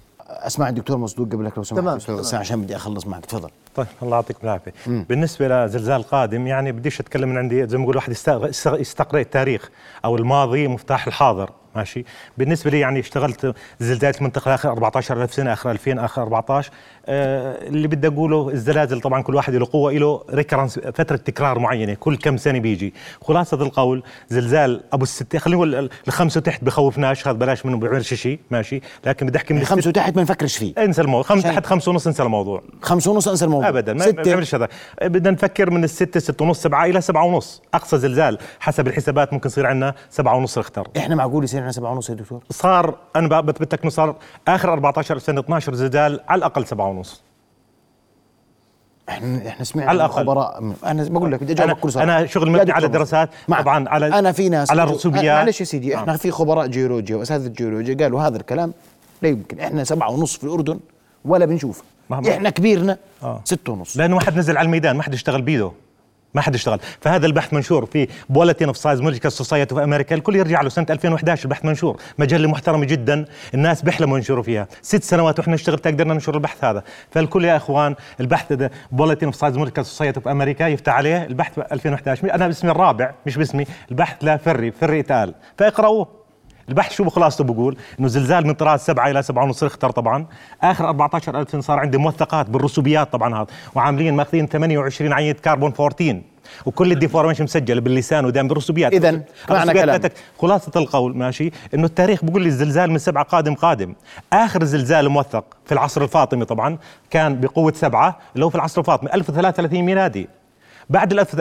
أسمع 0.48 0.70
الدكتور 0.70 0.98
مصدوق 0.98 1.32
قبلك 1.34 1.58
لو 1.58 1.64
سمحت. 1.64 1.82
تمام، 1.82 1.98
تمام. 1.98 2.24
عشان 2.34 2.62
بدي 2.62 2.76
أخلص 2.76 3.08
معك. 3.08 3.26
تفضل. 3.26 3.50
طيب 3.76 3.88
الله 4.02 4.16
يعطيكم 4.16 4.40
العافية. 4.44 4.74
بالنسبة 4.86 5.48
لزلزال 5.66 6.04
قادم 6.04 6.48
يعني 6.48 6.72
بديش 6.72 7.00
أتكلم 7.00 7.30
من 7.30 7.38
عندي 7.38 7.68
زي 7.68 7.78
ما 7.78 7.84
بقول 7.84 7.96
واحد 7.96 8.12
يستقرأ 8.66 9.22
التاريخ 9.22 9.70
أو 10.06 10.16
الماضي 10.16 10.68
مفتاح 10.68 11.08
الحاضر. 11.08 11.50
ماشي. 11.76 12.06
بالنسبة 12.38 12.72
لي 12.72 12.80
يعني 12.80 13.00
اشتغلت 13.00 13.56
زلزالات 13.80 14.18
المنطقة 14.18 14.54
اخر 14.56 14.70
14000 14.70 15.34
سنة 15.34 15.54
آخر 15.54 15.72
2000 15.72 16.06
آخر 16.06 16.22
14 16.22 16.72
آه 17.06 17.68
اللي 17.68 17.88
بدي 17.88 18.08
أقوله 18.08 18.50
الزلازل 18.50 19.02
طبعا 19.02 19.22
كل 19.22 19.36
واحد 19.36 19.56
له 19.56 19.68
قوة 19.74 19.92
له 19.94 20.24
ريكرنس 20.30 20.80
فترة 20.80 21.16
تكرار 21.16 21.60
معينة 21.60 21.94
كل 21.94 22.18
كم 22.18 22.38
سنة 22.38 22.60
بيجي. 22.60 22.94
خلاصة 23.22 23.62
القول 23.62 24.04
زلزال 24.30 24.82
أبو 24.94 25.04
الستة 25.04 25.40
خلينا 25.40 25.56
نقول 25.58 25.90
الخمسه 26.08 26.42
تحت 26.42 26.64
بخوفناش 26.64 27.28
هذا 27.28 27.38
بلاش 27.38 27.66
منه 27.66 27.78
بيعملش 27.78 28.14
شيء 28.14 28.40
ماشي. 28.52 28.82
لكن 29.06 29.26
بدي 29.26 29.38
أحكي 29.38 29.54
من 29.54 29.62
الست- 29.62 29.88
وتحت 29.88 30.16
ما 30.16 30.22
نفكرش 30.22 30.58
فيه. 30.58 30.74
انسى 30.78 31.02
الموضوع 31.02 31.24
خمسة 31.24 31.50
تحت 31.54 31.66
خمسة 31.66 31.92
ونص 31.92 32.08
انسى 32.08 32.24
الموضوع. 32.24 32.62
خمسة 32.82 33.12
ونص 33.12 33.28
انسى 33.28 33.46
الموضوع. 33.46 33.70
ابدا 33.70 33.94
ما 33.94 34.10
بنعملش 34.10 34.56
هذا. 34.56 34.68
بدنا 35.02 35.32
نفكر 35.32 35.70
من 35.70 35.84
الستة 35.84 36.20
ستة 36.20 36.46
ونص 36.46 36.62
سبعة 36.62 36.86
إلى 36.86 37.02
سبعة 37.02 37.24
ونص. 37.26 37.62
أقصى 37.74 37.98
زلزال 37.98 38.38
حسب 38.60 38.88
الحسابات 38.88 39.34
ممكن 39.34 39.50
يصير 39.50 39.66
عندنا 39.68 39.96
سبعة 40.10 40.36
ونص 40.36 40.58
رختر. 40.58 40.88
إحنا 40.98 41.16
معقول 41.16 41.44
يصير 41.44 41.63
عندنا 41.64 41.72
سبعة 41.72 41.92
ونص 41.92 42.10
يا 42.10 42.16
دكتور 42.16 42.44
صار 42.50 42.96
أنا 43.16 43.28
بقى 43.28 43.44
بثبت 43.44 43.74
لك 43.74 43.82
إنه 43.82 43.90
صار 43.90 44.16
آخر 44.48 44.74
14 44.74 45.18
سنة 45.18 45.40
12 45.40 45.74
زلزال 45.74 46.20
على 46.28 46.40
الأقل 46.40 46.66
سبعة 46.68 46.88
ونص 46.90 47.22
إحنا 49.10 49.48
إحنا 49.48 49.66
سمعنا 49.66 49.90
على 49.90 50.00
من 50.00 50.06
الأقل. 50.06 50.24
خبراء 50.24 50.74
أنا 50.86 51.04
بقول 51.10 51.32
لك 51.32 51.44
بدي 51.44 51.54
اجاوبك 51.54 51.80
كل 51.80 51.92
صراحة 51.92 52.04
أنا 52.04 52.26
شغل 52.26 52.52
مبني 52.52 52.72
على. 52.72 52.88
دراسات 52.88 53.30
طبعا 53.48 53.90
على 53.90 54.20
أنا 54.20 54.32
في 54.32 54.50
ناس 54.50 54.72
على 54.72 54.84
الرسوبيات 54.84 55.26
معلش 55.46 55.60
يا 55.60 55.66
سيدي 55.66 55.96
إحنا 55.96 56.14
آه. 56.14 56.18
في 56.18 56.32
خبراء 56.32 56.68
جيولوجيا 56.68 57.16
وأساتذة 57.16 57.48
جيولوجيا 57.48 57.96
قالوا 57.96 58.22
هذا 58.22 58.38
الكلام 58.38 58.74
لا 59.22 59.30
يمكن 59.30 59.60
إحنا 59.60 59.84
سبعة 59.84 60.12
ونص 60.12 60.38
في 60.38 60.44
الأردن 60.44 60.80
ولا 61.26 61.46
بنشوف 61.46 61.84
إحنا 62.12 62.50
كبيرنا 62.50 62.98
آه. 63.24 63.42
ستة 63.46 63.72
ونص 63.72 63.98
لأنه 63.98 64.16
ما 64.16 64.22
حد 64.22 64.38
نزل 64.38 64.58
على 64.58 64.66
الميدان 64.66 64.98
ما 64.98 65.04
حد 65.04 65.14
اشتغل 65.14 65.42
بيده 65.42 65.72
ما 66.34 66.42
حد 66.42 66.56
اشتغل 66.56 66.80
فهذا 67.02 67.26
البحث 67.26 67.54
منشور 67.54 67.86
في 67.86 68.08
Bulletin 68.30 68.68
of 68.68 68.78
Seismological 68.78 69.32
Society 69.32 69.76
في 69.76 69.84
أمريكا 69.84 70.16
الكل 70.16 70.36
يرجع 70.36 70.62
له 70.62 70.70
سنة 70.70 70.86
2011 70.90 71.46
البحث 71.46 71.66
منشور. 71.66 72.02
مجلة 72.20 72.48
محترمة 72.48 72.86
جدا. 72.86 73.26
الناس 73.54 73.82
بيحلموا 73.82 74.18
ينشروا 74.18 74.44
فيها. 74.44 74.68
ست 74.82 75.04
سنوات 75.04 75.40
وإحنا 75.40 75.54
نشتغل 75.54 75.78
قدرنا 75.78 76.14
ننشر 76.14 76.36
البحث 76.36 76.64
هذا. 76.64 76.84
فالكل 77.12 77.46
يا 77.46 77.58
إخوان 77.58 77.96
البحث 78.20 78.54
ده 78.54 78.72
Bulletin 78.92 79.26
of 79.28 79.36
Seismological 79.36 79.86
Society 79.86 80.22
في 80.22 80.32
أمريكا 80.32 80.64
يفتح 80.68 80.94
عليه 80.94 81.26
البحث 81.26 81.60
2011 81.60 82.34
أنا 82.36 82.48
باسمي 82.48 82.72
الرابع 82.72 83.14
مش 83.26 83.38
باسمي. 83.38 83.66
البحث 83.92 84.24
ل 84.24 84.38
Ferry 84.38 85.00
et 85.00 85.13
al. 85.13 85.34
فاقرأوه. 85.58 86.23
البحث 86.70 86.94
شو 86.94 87.10
خلاصته 87.10 87.44
بقول؟ 87.44 87.78
إنه 88.00 88.08
زلزال 88.08 88.48
من 88.48 88.54
طراز 88.54 88.80
سبعة 88.80 89.12
إلى 89.12 89.24
سبعة 89.24 89.44
ونص 89.44 89.64
ريختر 89.64 89.92
طبعا. 89.92 90.26
آخر 90.64 90.86
14000 90.86 91.52
سنه 91.52 91.62
صار 91.62 91.80
عندي 91.80 91.98
موثقات 91.98 92.50
بالرسوبيات 92.50 93.12
طبعا 93.12 93.36
هذا. 93.36 93.48
وعاملين 93.76 94.16
مأخذين 94.16 94.48
28 94.48 95.14
عينه 95.14 95.34
كربون 95.34 95.74
14 95.80 96.22
وكل 96.66 96.92
ال 96.92 96.96
deformation 96.96 97.44
مسجله 97.44 97.82
باللسان 97.82 98.26
ودائما 98.26 98.50
بالرسوبيات. 98.50 98.94
إذن، 98.94 99.24
معنى 99.50 99.74
كلامك. 99.74 100.14
خلاصة 100.40 100.72
القول 100.76 101.18
ماشي؟ 101.18 101.52
إنه 101.74 101.86
التاريخ 101.86 102.26
بيقول 102.26 102.42
لي 102.42 102.48
الزلزال 102.48 102.92
من 102.92 102.98
سبعة 102.98 103.24
قادم 103.24 103.54
قادم. 103.54 103.96
آخر 104.34 104.64
زلزال 104.64 105.10
موثق 105.10 105.46
في 105.66 105.72
العصر 105.72 106.02
الفاطمي 106.02 106.46
طبعا 106.46 106.78
كان 107.10 107.40
بقوة 107.42 107.74
سبعة 107.76 108.18
اللي 108.36 108.46
هو 108.46 108.50
في 108.50 108.56
العصر 108.56 108.82
الفاطمي 108.82 109.14
1033 109.14 109.82
ميلادي. 109.82 110.30
بعد 110.90 111.12
الألف 111.12 111.34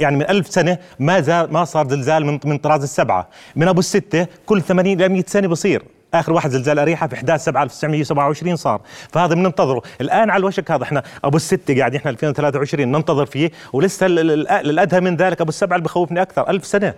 يعني 0.00 0.16
من 0.16 0.22
ألف 0.30 0.48
سنة 0.48 0.78
ما 0.98 1.20
زال 1.20 1.52
ما 1.52 1.64
صار 1.64 1.88
زلزال 1.88 2.26
من 2.26 2.40
من 2.44 2.58
طراز 2.58 2.82
السبعة. 2.82 3.28
من 3.56 3.68
أبو 3.68 3.80
الستة 3.80 4.26
كل 4.46 4.62
80 4.62 5.00
إلى 5.00 5.08
100 5.08 5.24
سنة 5.26 5.48
بصير. 5.48 5.82
آخر 6.14 6.32
واحد 6.32 6.50
زلزال 6.50 6.78
أريحة 6.78 7.06
في 7.06 7.14
11 7.14 7.42
7 7.44 7.62
1927 7.62 8.56
صار. 8.56 8.80
فهذا 9.12 9.34
بننتظره 9.34 9.82
الآن 10.00 10.30
على 10.30 10.40
الوشك 10.40 10.70
هذا 10.70 10.82
إحنا 10.82 11.02
أبو 11.24 11.36
الستة 11.36 11.78
قاعدين 11.78 11.98
إحنا 12.00 12.10
2023 12.10 12.92
ننتظر 12.92 13.26
فيه 13.26 13.50
ولسه 13.72 14.06
ال- 14.06 14.18
ال- 14.18 14.30
ال- 14.30 14.70
الأدهى 14.70 15.00
من 15.00 15.16
ذلك 15.16 15.40
أبو 15.40 15.48
السبعة 15.48 15.76
اللي 15.76 15.84
بخوفني 15.84 16.22
أكثر 16.22 16.50
ألف 16.50 16.66
سنة. 16.66 16.94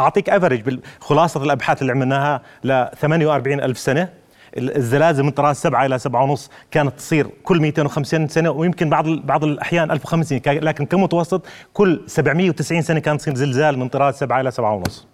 أعطيك 0.00 0.30
افرج 0.30 0.80
خلاصه 1.00 1.42
الأبحاث 1.44 1.82
اللي 1.82 1.92
عملناها 1.92 2.42
ل 2.64 2.86
48 3.00 3.60
ألف 3.60 3.78
سنة. 3.78 4.08
الزلازل 4.56 5.22
من 5.22 5.30
طراز 5.30 5.56
سبعة 5.56 5.86
إلى 5.86 5.98
سبعة 5.98 6.22
ونص 6.22 6.50
كانت 6.70 6.92
تصير 6.98 7.26
كل 7.44 7.60
250 7.60 8.28
سنة 8.28 8.50
ويمكن 8.50 8.90
بعض 8.90 9.08
بعض 9.08 9.44
الأحيان 9.44 9.90
1050 9.90 10.38
كا- 10.38 10.50
لكن 10.50 10.86
كمتوسط 10.86 11.42
كل 11.72 12.02
790 12.06 12.82
سنة 12.82 13.00
كانت 13.00 13.20
تصير 13.20 13.34
زلزال 13.34 13.78
من 13.78 13.88
طراز 13.88 14.14
سبعة 14.14 14.40
إلى 14.40 14.50
سبعة 14.50 14.74
ونص 14.74 15.06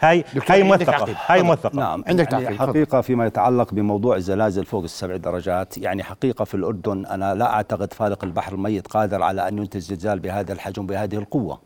هاي 0.00 0.24
هاي 0.48 0.78
تعقيب. 0.78 1.16
هاي. 1.26 1.42
موثقة 1.42 1.76
نعم 1.76 2.04
عندك 2.06 2.32
يعني 2.32 2.44
تعقيب، 2.44 2.58
تفضل. 2.58 2.70
حقيقة 2.72 3.00
فيما 3.00 3.26
يتعلق 3.26 3.74
بموضوع 3.74 4.16
الزلازل 4.16 4.64
فوق 4.64 4.82
السبع 4.82 5.16
درجات 5.16 5.78
يعني 5.78 6.02
حقيقة 6.02 6.44
في 6.44 6.54
الأردن 6.54 7.06
أنا 7.06 7.34
لا 7.34 7.52
أعتقد 7.54 7.92
فالق 7.92 8.24
البحر 8.24 8.52
الميت 8.54 8.86
قادر 8.86 9.22
على 9.22 9.48
أن 9.48 9.58
ينتج 9.58 9.80
زلزال 9.80 10.18
بهذا 10.18 10.52
الحجم 10.52 10.86
بهذه 10.86 11.14
القوة 11.14 11.60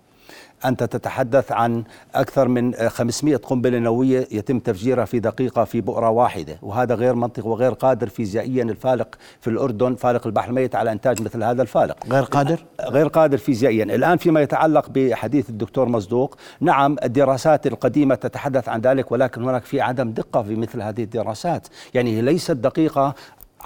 أنت 0.64 0.84
تتحدث 0.84 1.52
عن 1.52 1.84
أكثر 2.14 2.48
من 2.48 2.74
500 2.88 3.36
قنبلة 3.36 3.78
نووية 3.78 4.28
يتم 4.30 4.58
تفجيرها 4.58 5.04
في 5.04 5.18
دقيقة 5.18 5.64
في 5.64 5.80
بؤرة 5.80 6.10
واحدة 6.10 6.58
وهذا 6.62 6.94
غير 6.94 7.14
منطقي 7.14 7.48
وغير 7.48 7.72
قادر 7.72 8.08
فيزيائيا. 8.08 8.62
الفالق 8.62 9.08
في 9.40 9.50
الأردن 9.50 9.94
فالق 9.94 10.26
البحر 10.26 10.48
الميت 10.48 10.74
على 10.74 10.92
إنتاج 10.92 11.22
مثل 11.22 11.42
هذا 11.42 11.62
الفالق. 11.62 11.96
غير 12.10 12.22
قادر؟ 12.22 12.58
غير 12.80 13.08
قادر 13.08 13.38
فيزيائيا. 13.38 13.84
الآن 13.84 14.16
فيما 14.16 14.40
يتعلق 14.42 14.88
بحديث 14.88 15.50
الدكتور 15.50 15.88
مصدوق 15.88 16.36
نعم 16.60 16.96
الدراسات 17.04 17.66
القديمة 17.66 18.14
تتحدث 18.14 18.68
عن 18.68 18.80
ذلك 18.80 19.12
ولكن 19.12 19.42
هناك 19.42 19.64
في 19.64 19.80
عدم 19.80 20.10
دقة 20.10 20.42
في 20.42 20.54
مثل 20.54 20.82
هذه 20.82 21.02
الدراسات. 21.02 21.68
يعني 21.94 22.22
ليست 22.22 22.50
دقيقة 22.50 23.14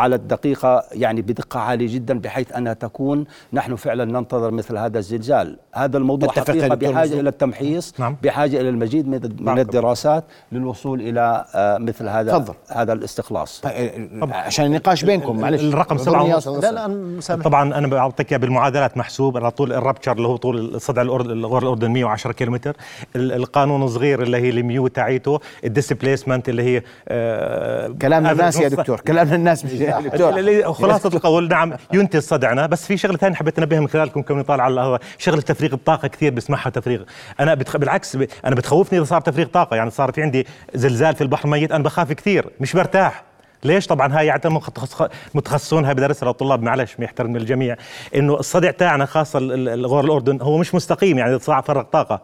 على 0.00 0.14
الدقيقة 0.14 0.85
يعني 0.92 1.23
بدقة 1.23 1.61
عالية 1.61 1.95
جدا 1.95 2.19
بحيث 2.19 2.52
أنها 2.52 2.73
تكون 2.73 3.25
نحن 3.52 3.76
فعلا 3.76 4.04
ننتظر 4.04 4.50
مثل 4.50 4.76
هذا 4.76 4.99
الزلزال 4.99 5.57
هذا 5.75 5.99
الموضوع 5.99 6.28
حقيقة 6.28 6.75
بحاجة. 6.75 7.21
إلى 7.21 7.28
التمحيص 7.28 7.95
نعم. 7.99 8.16
بحاجة 8.23 8.61
إلى 8.61 8.69
المزيد 8.69 9.09
من 9.09 9.21
من 9.38 9.45
نعم. 9.45 9.59
الدراسات 9.59 10.25
للوصول 10.52 11.00
إلى 11.00 11.45
آه، 11.54 11.78
مثل 11.78 12.09
هذا 12.09 12.38
تفضل. 12.38 12.54
هذا 12.73 12.92
الاستخلاص 12.92 13.61
طيب، 13.61 14.09
عشان 14.33 14.66
النقاش 14.66 15.04
بينكم 15.04 15.40
معلش 15.40 15.62
الرقم 15.62 15.99
سبعة 15.99 16.23
ونص. 16.23 16.49
لا. 16.49 16.71
لا 16.73 16.85
أنا 16.87 17.42
طبعا 17.42 17.78
أنا 17.78 17.87
بعطيك 17.88 18.33
إياه 18.33 18.38
بالمعادلات 18.38 18.97
محسوب 18.97 19.37
أنا 19.37 19.49
طول 19.49 19.73
ال 19.73 19.77
rupture 19.77 20.12
اللي 20.12 20.28
هو 20.28 20.37
طول 20.37 20.75
الصدع 20.75 21.02
الغور 21.02 21.62
الاردن 21.62 21.90
110 21.90 22.33
كيلومتر 22.33 22.76
ال- 23.16 23.33
القانون 23.33 23.83
الصغير 23.83 24.23
اللي 24.23 24.37
هي 24.37 24.50
ال 24.50 24.62
mu 24.62 24.87
تاعيته 24.88 25.40
ال 25.64 25.71
displacement 25.71 26.49
اللي 26.49 26.62
هي 26.62 26.83
آه 27.09 27.88
كلام 28.02 28.26
الناس 28.26 28.61
يا 28.61 28.69
دكتور 28.69 29.00
كلام 29.00 29.33
الناس 29.33 29.64
مش 29.64 29.73
خلاصة 30.73 31.09
القول. 31.14 31.49
نعم 31.49 31.73
ينتج 31.92 32.18
صدعنا 32.20 32.66
بس 32.66 32.87
في 32.87 32.97
شغلة 32.97 33.16
ثانية 33.16 33.37
حبيت 33.37 33.59
أنبهها 33.59 33.80
من 33.80 33.88
خلالكم 33.88 34.23
كم 34.23 34.38
نطالع 34.38 34.64
على 34.64 34.80
هو 34.80 34.99
شغلة 35.18 35.40
تفريغ 35.40 35.73
الطاقة 35.73 36.09
كثير 36.09 36.32
بسمعها 36.32 36.70
تفريغ. 36.70 37.02
أنا 37.40 37.54
بتخ... 37.54 37.76
بالعكس 37.76 38.16
ب... 38.16 38.26
أنا 38.44 38.54
بتخوفني 38.54 38.99
إذا 38.99 39.06
صار 39.06 39.20
تفريغ 39.20 39.47
طاقة. 39.47 39.76
يعني 39.76 39.90
صار 39.90 40.12
في 40.12 40.23
عندي 40.23 40.47
زلزال 40.75 41.14
في 41.14 41.20
البحر 41.20 41.44
الميت 41.44 41.73
أنا 41.73 41.85
بخاف 41.85 42.12
كثير. 42.12 42.47
مش 42.61 42.73
برتاح. 42.73 43.23
ليش؟ 43.64 43.87
طبعا 43.87 44.18
هاي 44.18 44.26
يعني 44.26 44.40
متخص- 44.44 45.09
متخصصون 45.35 45.85
هاي 45.85 45.94
بدرسها 45.94 46.26
للطلاب 46.28 46.62
معلش 46.62 46.97
يحترم 46.99 47.37
الجميع. 47.37 47.76
إنه 48.14 48.35
الصدع 48.35 48.70
تاعنا 48.70 49.06
خاصة 49.06 49.38
ال- 49.38 49.52
ال- 49.52 49.68
الغور 49.68 50.04
الأردن 50.04 50.38
هو 50.42 50.59
مش 50.59 50.75
مستقيم. 50.75 51.18
يعني 51.18 51.38
صار 51.38 51.62
فرغ 51.62 51.82
طاقة. 51.82 52.20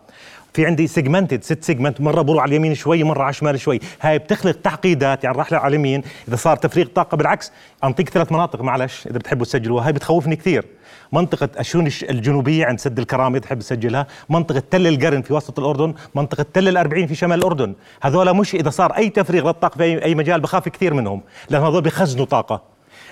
في 0.56 0.66
عندي 0.66 0.86
segmented 0.86 1.44
ست 1.44 1.64
segment 1.64 2.00
مرة 2.00 2.22
بروح 2.22 2.42
على 2.42 2.48
اليمين 2.48 2.74
شوي 2.74 3.04
مرة 3.04 3.22
على 3.22 3.30
الشمال 3.30 3.60
شوي. 3.60 3.80
هاي 4.00 4.18
بتخلق 4.18 4.56
تعقيدات 4.62 5.24
يعني 5.24 5.38
راح 5.38 5.52
على 5.52 5.66
اليمين 5.66 6.02
إذا 6.28 6.36
صار 6.36 6.56
تفريغ 6.56 6.86
طاقة 6.86 7.16
بالعكس 7.16 7.52
أنطيك 7.84 8.08
ثلاث 8.10 8.32
مناطق 8.32 8.62
معلش 8.62 9.06
إذا 9.06 9.18
بتحبوا 9.18 9.44
تسجلوها 9.44 9.86
هاي 9.86 9.92
بتخوفني 9.92 10.36
كثير. 10.36 10.64
منطقة 11.12 11.48
الشونة 11.56 11.86
الجنوبية 12.10 12.66
عند 12.66 12.80
سد 12.80 12.98
الكرامة 12.98 13.38
تحب 13.38 13.58
تسجلها. 13.58 14.06
منطقة 14.28 14.62
تل 14.70 14.86
القرن 14.86 15.22
في 15.22 15.34
وسط 15.34 15.58
الأردن. 15.58 15.94
منطقة 16.14 16.46
تل 16.54 16.68
الأربعين 16.68 17.06
في 17.06 17.14
شمال 17.14 17.38
الأردن. 17.38 17.74
هذول 18.02 18.36
مش 18.36 18.54
إذا 18.54 18.70
صار 18.70 18.92
أي 18.92 19.08
تفريغ 19.08 19.46
للطاقة 19.46 19.78
في 19.78 20.00
أي- 20.00 20.16
مجال 20.16 20.40
بخاف 20.40 20.68
كثير 20.68 20.94
منهم 20.94 21.22
لأن 21.50 21.62
هذول 21.62 21.82
بيخزنوا 21.82 22.26
طاقة. 22.26 22.62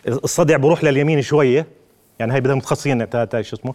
الصدع 0.08 0.56
بروح 0.56 0.84
لليمين 0.84 1.22
شوية. 1.22 1.66
يعني 2.18 2.32
هاي 2.32 2.40
بدها 2.40 2.54
متخصصين 2.54 3.06
شو 3.40 3.56
اسمه؟ 3.56 3.74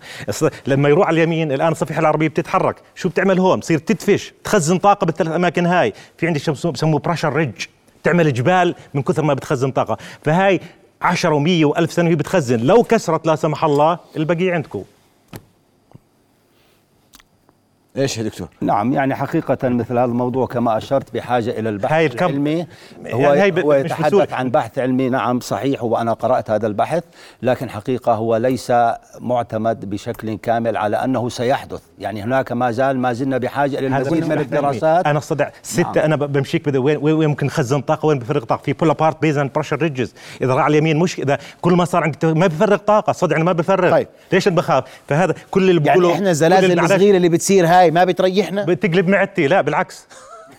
لما 0.68 0.90
يروح 0.90 1.08
على 1.08 1.16
اليمين 1.24 1.52
الآن 1.52 1.72
الصفيحه 1.72 2.00
العربية 2.00 2.28
بتتحرك. 2.28 2.76
شو 2.96 3.10
بتعمل 3.10 3.40
هون؟ 3.40 3.60
بتصير 3.60 3.80
تدفش 3.80 4.34
تخزن 4.44 4.78
طاقة 4.78 5.06
بالثلاث 5.06 5.34
أماكن 5.36 5.66
هاي. 5.66 5.94
في 6.18 6.28
عندي 6.28 6.40
شو 6.40 6.52
بسموه- 6.72 7.00
pressure 7.00 7.34
ridge 7.34 7.66
تعمل 8.04 8.34
جبال 8.34 8.76
من 8.94 9.02
كثر 9.02 9.24
ما 9.24 9.34
بتخزن 9.34 9.72
طاقة. 9.72 9.98
فهاي 10.24 10.60
10 11.02 11.30
و100 11.40 11.66
و1000 11.76 11.90
سنة 11.92 12.06
وهي 12.06 12.16
بتخزن. 12.16 12.60
لو 12.60 12.84
كسرت 12.84 13.28
لا 13.28 13.36
سمح 13.36 13.64
الله 13.64 14.00
البقية 14.18 14.54
عندكم. 14.54 14.84
إيش 17.98 18.18
يا 18.18 18.24
دكتور 18.24 18.48
نعم 18.62 18.94
يعني 18.94 19.16
حقيقة 19.16 19.70
مثل 19.70 19.94
هذا 19.98 20.06
الموضوع 20.06 20.46
كما 20.48 20.78
أشرت 20.78 21.14
بحاجة 21.14 21.60
إلى 21.60 21.70
البحث 21.70 21.92
هاي 21.94 22.06
الكم- 22.06 22.26
العلمي 22.26 22.68
هو, 23.08 23.20
يعني 23.20 23.42
هاي 23.42 23.52
ب- 23.52 23.60
هو 23.60 23.74
يتحدث. 23.74 24.34
عن 24.34 24.50
بحث 24.50 24.80
علمي 24.80 25.10
نعم 25.10 25.40
صحيح 25.40 25.84
وأنا 25.84 26.14
قرأت 26.14 26.50
هذا 26.52 26.68
البحث 26.68 27.04
لكن 27.42 27.70
حقيقة 27.70 28.14
هو 28.14 28.38
ليس 28.38 28.74
معتمد 29.20 29.90
بشكل 29.90 30.38
كامل 30.38 30.78
على 30.78 30.98
أنه 31.04 31.30
سيحدث 31.30 31.82
يعني 32.00 32.24
هناك 32.24 32.52
ما 32.52 32.72
زال 32.72 33.00
ما 33.00 33.14
زلنا 33.14 33.38
بحاجة 33.38 33.80
إلى 33.80 33.88
هذا 33.88 33.98
المزيد 34.10 34.26
من. 34.26 34.38
الدراسات 34.40 35.06
أنا 35.08 35.18
الصدع 35.18 35.50
ستة 35.64 35.84
نعم. 35.96 35.98
أنا 36.06 36.16
بمشيك 36.16 36.68
وين 36.76 36.98
وين 36.98 37.30
ممكن 37.30 37.46
نخزن 37.46 37.82
طاقة 37.82 38.06
وين 38.06 38.20
بفرغ 38.20 38.44
طاقة 38.44 38.62
في 38.62 38.74
pull 38.74 38.90
apart 38.90 39.22
basins 39.22 39.38
and 39.38 39.52
pressure 39.56 39.78
ridges 39.82 40.14
إذا 40.42 40.54
راح 40.54 40.64
على 40.64 40.72
اليمين 40.72 40.98
مش 40.98 41.20
إذا 41.20 41.38
كل 41.62 41.74
ما 41.74 41.86
صار 41.86 42.04
عندي 42.04 42.18
ت- 42.18 42.26
ما 42.26 42.48
بفرغ 42.48 42.78
طاقة 42.78 43.12
الصدع 43.12 43.36
أنا 43.36 43.44
ما 43.44 43.52
بفرغ 43.52 43.92
طيب. 43.92 44.08
ليش 44.34 44.48
أنا 44.48 44.56
بخاف 44.56 44.84
فهذا 45.08 45.34
كل 45.52 45.70
اللي 45.70 45.82
بقوله 45.82 46.08
يعني 46.08 46.20
إحنا 46.20 46.30
الزلازل 46.32 46.80
الصغيرة 46.80 47.18
اللي 47.18 47.30
بتصير 47.30 47.66
هاي 47.68 47.79
ما 47.88 48.04
بتريحنا؟ 48.04 48.64
بتقلب 48.64 49.08
معدتي. 49.08 49.48
لا 49.48 49.62
بالعكس. 49.62 50.08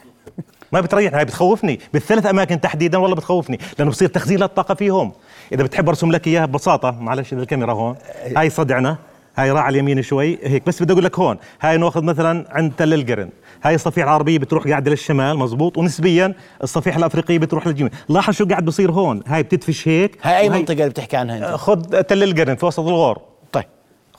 ما 0.73 0.81
بتريحني 0.81 1.19
هاي 1.19 1.25
بتخوفني. 1.25 1.81
بالثلاث 1.93 2.27
أماكن 2.27 2.61
تحديدا 2.61 2.99
والله 2.99 3.17
بتخوفني 3.17 3.59
لأنه 3.79 3.91
بصير 3.91 4.09
تخزين 4.09 4.39
للطاقه 4.39 4.75
فيهم. 4.75 5.13
إذا 5.53 5.63
بتحب 5.63 5.89
أرسم 5.89 6.13
لك 6.13 6.27
إياها 6.27 6.47
ببساطة 6.47 6.91
معلش 6.91 7.33
إذا 7.33 7.43
الكاميرا 7.43 7.73
هون. 7.73 7.97
هاي 8.37 8.51
صدعنا. 8.51 8.97
هاي 9.37 9.51
راح 9.51 9.65
على 9.65 9.75
اليمين 9.75 10.03
شوي. 10.03 10.39
هيك 10.43 10.67
بس 10.67 10.83
بدي 10.83 10.93
أقول 10.93 11.05
لك 11.05 11.19
هون. 11.19 11.39
هاي 11.61 11.77
ناخذ 11.77 12.03
مثلا 12.03 12.45
عند 12.51 12.73
تل 12.77 12.95
القرن. 12.95 13.31
هاي 13.63 13.75
الصفيحه 13.75 14.05
العربيه 14.05 14.39
بتروح 14.39 14.69
قاعدة 14.69 14.91
للشمال 14.91 15.39
مزبوط. 15.39 15.79
ونسبيا 15.79 16.35
الصفيحه 16.63 16.99
الافريقيه 16.99 17.39
بتروح 17.39 17.67
لليمين 17.67 17.91
لاحظ 18.09 18.35
شو 18.35 18.47
قاعد 18.47 18.65
بصير 18.65 18.93
هون؟ 18.93 19.23
هاي 19.27 19.43
بتدفش 19.43 19.89
هيك. 19.89 20.19
هاي 20.23 20.39
أي 20.39 20.49
منطقة 20.49 20.73
اللي 20.73 20.89
بتحكي 20.89 21.17
عنها 21.17 21.39
أنت؟ 21.39 21.57
خذ 21.57 22.03
تل 22.03 22.23
القرن 22.23 22.57
في 22.57 22.67
وسط 22.67 22.81
الغور. 22.81 23.30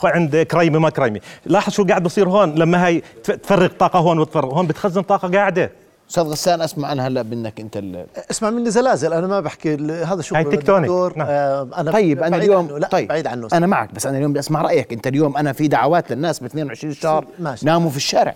عند 0.09 0.37
كريمه 0.37 0.79
ما 0.79 0.89
كريمه 0.89 1.19
لاحظ 1.45 1.73
شو 1.73 1.83
قاعد 1.85 2.03
بصير 2.03 2.29
هون؟ 2.29 2.55
لما 2.55 2.85
هاي 2.85 3.03
تف- 3.23 3.31
تفرغ 3.35 3.67
طاقة 3.67 3.99
هون 3.99 4.19
وتفرغ 4.19 4.53
هون 4.53 4.67
بتخزن 4.67 5.01
طاقة 5.01 5.27
قاعدة. 5.31 5.71
أستاذ 6.09 6.23
غسان 6.23 6.61
أسمع 6.61 6.91
أنا 6.91 7.07
هلأ 7.07 7.23
منك 7.23 7.59
أنت 7.59 7.77
ال- 7.77 8.05
اسمع 8.31 8.49
مني 8.49 8.71
زلازل 8.71 9.13
أنا 9.13 9.27
ما 9.27 9.39
بحكي 9.39 9.75
هذا 10.03 10.21
شغل 10.21 10.37
هاي 10.37 10.43
تكتونيك. 10.57 11.17
نعم. 11.17 11.27
آه 11.29 11.67
أنا 11.77 11.91
طيب 11.91 12.23
أنا 12.23 12.37
اليوم 12.37 12.65
عنه. 12.67 12.77
لا 12.79 12.87
طيب. 12.87 13.07
بعيد 13.07 13.27
عنه 13.27 13.47
أنا 13.53 13.67
معك 13.67 13.93
بس 13.93 14.05
أنا 14.05 14.17
اليوم 14.17 14.31
بدي 14.31 14.39
أسمع 14.39 14.61
رأيك. 14.61 14.93
أنت 14.93 15.07
اليوم 15.07 15.37
أنا 15.37 15.53
في 15.53 15.67
دعوات 15.67 16.11
للناس 16.11 16.39
ب 16.39 16.45
22 16.45 16.93
شهر 16.93 17.25
ماشي. 17.39 17.65
ناموا 17.65 17.89
في 17.89 17.97
الشارع. 17.97 18.35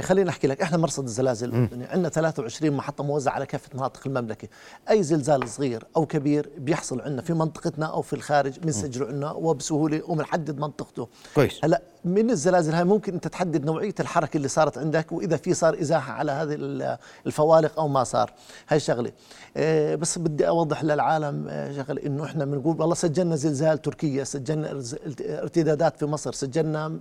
خليني 0.00 0.30
أحكي 0.30 0.46
لك 0.46 0.62
إحنا 0.62 0.76
مرصد 0.78 1.04
الزلازل 1.04 1.48
الاردني 1.48 1.84
عندنا 1.84 2.08
23 2.08 2.70
محطة 2.76 3.04
موزعة 3.04 3.32
على 3.32 3.46
كافة 3.46 3.70
مناطق 3.74 4.00
المملكة. 4.06 4.48
أي 4.90 5.02
زلزال 5.02 5.48
صغير 5.48 5.84
أو 5.96 6.06
كبير 6.06 6.50
بيحصل 6.58 7.00
عندنا 7.00 7.22
في 7.22 7.32
منطقتنا 7.34 7.86
أو 7.86 8.02
في 8.02 8.12
الخارج 8.12 8.58
بنسجله 8.58 9.06
عندنا 9.06 9.30
وبسهولة 9.32 10.02
وبنحدد 10.10 10.58
منطقته. 10.58 11.08
كويس. 11.34 11.52
هلأ 11.64 11.82
من 12.04 12.30
الزلازل 12.30 12.74
هاي 12.74 12.84
ممكن 12.84 13.14
أنت 13.14 13.28
تحدد 13.28 13.64
نوعية 13.64 13.94
الحركة 14.00 14.36
اللي 14.36 14.48
صارت 14.48 14.78
عندك 14.78 15.12
وإذا 15.12 15.36
في 15.36 15.54
صار 15.54 15.80
إزاحة 15.80 16.12
على 16.12 16.32
هذه 16.32 16.54
ال- 16.54 16.98
الفوالق 17.26 17.78
أو 17.80 17.88
ما 17.88 18.04
صار. 18.04 18.32
هاي 18.68 18.80
شغلة. 18.80 19.12
إيه 19.56 19.94
بس 19.94 20.18
بدي 20.18 20.48
أوضح 20.48 20.84
للعالم 20.84 21.46
آه، 21.48 21.72
شغلة 21.82 22.06
إنه 22.06 22.24
إحنا 22.24 22.44
بنقول 22.44 22.80
والله 22.80 22.94
سجلنا 22.94 23.36
زلزال 23.36 23.82
تركيا 23.82 24.24
سجلنا 24.24 24.82
ارتدادات 25.20 25.98
في 25.98 26.06
مصر 26.06 26.32
سجلنا 26.32 26.98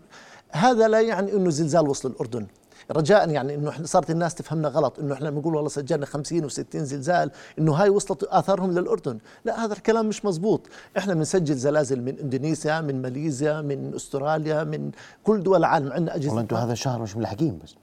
هذا 0.51 0.87
لا 0.87 1.01
يعني 1.01 1.33
إنه 1.33 1.49
زلزال 1.49 1.87
وصل 1.89 2.09
الأردن. 2.09 2.47
رجاء 2.91 3.29
يعني 3.29 3.55
إنه 3.55 3.69
إحنا 3.69 3.87
صارت 3.87 4.11
الناس 4.11 4.35
تفهمنا 4.35 4.67
غلط 4.67 4.99
إنه 4.99 5.13
إحنا 5.13 5.29
بنقول 5.29 5.55
والله 5.55 5.69
سجلنا 5.69 6.05
50 6.05 6.49
و60 6.49 6.77
زلزال 6.77 7.31
إنه 7.59 7.73
هاي 7.73 7.89
وصلت 7.89 8.23
آثارهم 8.23 8.71
للأردن 8.71 9.17
لا 9.45 9.65
هذا 9.65 9.73
الكلام 9.73 10.05
مش 10.05 10.25
مزبوط 10.25 10.61
إحنا 10.97 11.13
بنسجل 11.13 11.55
زلازل 11.55 12.01
من 12.01 12.19
إندونيسيا 12.19 12.81
من 12.81 13.01
ماليزيا 13.01 13.61
من 13.61 13.91
أستراليا 13.95 14.63
من 14.63 14.91
كل 15.23 15.43
دول 15.43 15.59
العالم 15.59 15.91
عندنا 15.91 16.15
أجهزة 16.15 16.29
والله 16.29 16.41
أنتم 16.41 16.55
هذا 16.55 16.73
الشهر 16.73 17.01
مش 17.01 17.17
ملاحقين 17.17 17.59
بس 17.63 17.75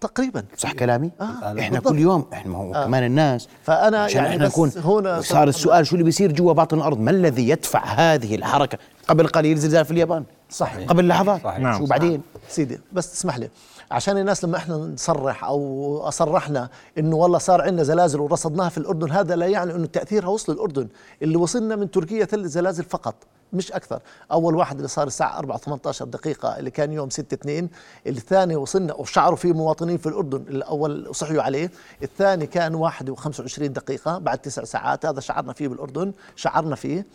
تقريبا 0.00 0.44
صح 0.56 0.72
كلامي؟ 0.72 1.10
آه، 1.20 1.24
إحنا 1.24 1.78
بالضبط. 1.78 1.88
كل 1.88 1.98
يوم 1.98 2.24
إحنا 2.32 2.52
ما 2.52 2.58
هو 2.58 2.74
آه. 2.74 2.84
كمان 2.84 3.04
الناس 3.04 3.48
فأنا 3.62 3.98
عشان 3.98 4.16
يعني 4.16 4.34
إحنا 4.34 4.46
بس 4.46 4.52
نكون 4.52 4.72
هنا 4.76 5.20
صار 5.20 5.48
السؤال 5.48 5.86
شو 5.86 5.94
اللي 5.94 6.04
بيصير 6.04 6.32
جوا 6.32 6.52
باطن 6.52 6.78
الأرض؟ 6.78 6.98
ما 6.98 7.10
الذي 7.10 7.48
يدفع 7.48 7.84
هذه 7.84 8.34
الحركة؟ 8.34 8.78
قبل 9.08 9.26
قليل 9.26 9.58
زلزال 9.58 9.84
في 9.84 9.90
اليابان 9.90 10.24
صحيح. 10.50 10.88
قبل 10.88 11.08
لحظات 11.08 11.42
صحيح. 11.42 11.58
نعم. 11.58 11.78
شو 11.78 11.86
بعدين؟ 11.86 12.22
سيدي 12.48 12.80
بس 12.92 13.12
تسمح 13.12 13.36
لي 13.38 13.50
عشان 13.90 14.18
الناس 14.18 14.44
لما 14.44 14.56
إحنا 14.56 14.76
نصرح 14.76 15.44
أو 15.44 15.98
اصرحنا 16.08 16.68
انه 16.98 17.16
والله 17.16 17.38
صار 17.38 17.60
عندنا 17.60 17.82
زلازل 17.82 18.20
ورصدناها 18.20 18.68
في 18.68 18.78
الأردن 18.78 19.10
هذا 19.10 19.36
لا 19.36 19.46
يعني 19.46 19.74
انه 19.74 19.86
تأثيرها 19.86 20.28
وصل 20.28 20.52
الأردن. 20.52 20.88
اللي 21.22 21.36
وصلنا 21.36 21.76
من 21.76 21.90
تركيا 21.90 22.24
ثلاث 22.24 22.46
زلازل 22.46 22.84
فقط 22.84 23.14
مش 23.52 23.72
أكثر. 23.72 24.00
أول 24.32 24.54
واحد 24.56 24.76
اللي 24.76 24.88
صار 24.88 25.06
الساعة 25.06 25.38
4 25.38 25.58
18 25.58 26.04
دقيقة 26.04 26.58
اللي 26.58 26.70
كان 26.70 26.92
يوم 26.92 27.10
6 27.10 27.34
2 27.34 27.68
الثاني 28.06 28.56
وصلنا 28.56 28.94
وشعروا 28.94 29.36
فيه 29.36 29.52
مواطنين 29.52 29.98
في 29.98 30.06
الأردن 30.06 30.38
الأول 30.48 31.14
صحيوا 31.14 31.42
عليه 31.42 31.70
الثاني 32.02 32.46
كان 32.46 32.74
1 32.74 33.10
و25 33.10 33.58
دقيقة 33.62 34.18
بعد 34.18 34.38
تسع 34.38 34.64
ساعات 34.64 35.06
هذا 35.06 35.20
شعرنا 35.20 35.52
فيه 35.52 35.68
بالأردن 35.68 36.12
شعرنا 36.36 36.76
فيه. 36.76 37.06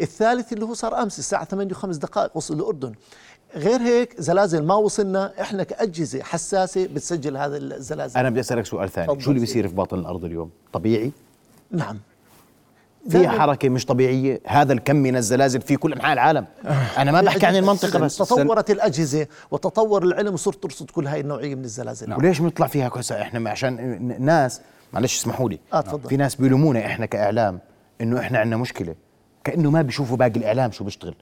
الثالث 0.00 0.52
اللي 0.52 0.64
هو 0.64 0.74
صار 0.74 1.02
أمس 1.02 1.18
الساعة 1.18 1.44
8 1.44 1.70
وخمس 1.72 1.96
دقائق 1.96 2.36
وصل 2.36 2.54
الاردن 2.54 2.92
غير 3.56 3.80
هيك 3.80 4.20
زلازل 4.20 4.64
ما 4.64 4.74
وصلنا 4.74 5.32
إحنا 5.40 5.62
كأجهزة 5.62 6.22
حساسة 6.22 6.86
بتسجل 6.86 7.36
هذا 7.36 7.56
الزلازل. 7.56 8.18
أنا 8.18 8.30
بدي 8.30 8.40
أسألك 8.40 8.66
سؤال 8.66 8.88
ثاني. 8.88 9.20
شو 9.20 9.30
اللي. 9.30 9.40
بيصير 9.40 9.68
في 9.68 9.74
باطن 9.74 9.98
الأرض 9.98 10.24
اليوم؟ 10.24 10.50
طبيعي؟ 10.72 11.12
نعم. 11.70 11.98
في 13.08 13.28
حركة 13.28 13.68
مش 13.68 13.86
طبيعية؟ 13.86 14.40
هذا 14.46 14.72
الكم 14.72 14.96
من 14.96 15.16
الزلازل 15.16 15.60
في 15.60 15.76
كل 15.76 15.92
أنحاء 15.92 16.12
العالم. 16.12 16.46
أنا 16.98 17.12
ما 17.12 17.20
بحكي 17.20 17.46
عن 17.46 17.56
المنطقة 17.56 17.98
بس. 17.98 18.16
تطورت 18.16 18.70
الأجهزة 18.70 19.26
وتطور 19.50 20.02
العلم 20.02 20.34
وصرت 20.34 20.62
ترصد 20.62 20.90
كل 20.90 21.06
هاي 21.06 21.20
النوعية 21.20 21.54
من 21.54 21.64
الزلازل. 21.64 22.14
وليش 22.14 22.40
بنطلع 22.40 22.66
فيها 22.66 22.88
كوسة 22.88 23.22
إحنا 23.22 23.50
عشان 23.50 24.24
ناس 24.24 24.60
معلش 24.92 25.18
اسمحوا 25.18 25.50
لي. 25.50 25.60
آه،. 25.72 25.80
في 25.80 26.16
ناس 26.16 26.34
بيلومونا 26.34 26.86
إحنا 26.86 27.06
كإعلام 27.06 27.60
إنه 28.00 28.20
إحنا 28.20 28.38
عندنا 28.38 28.56
مشكلة. 28.56 28.94
كأنه 29.44 29.70
ما 29.70 29.82
بيشوفوا 29.82 30.16
باقي 30.16 30.36
الإعلام 30.36 30.70
شو 30.70 30.84
بيشتغل. 30.84 31.14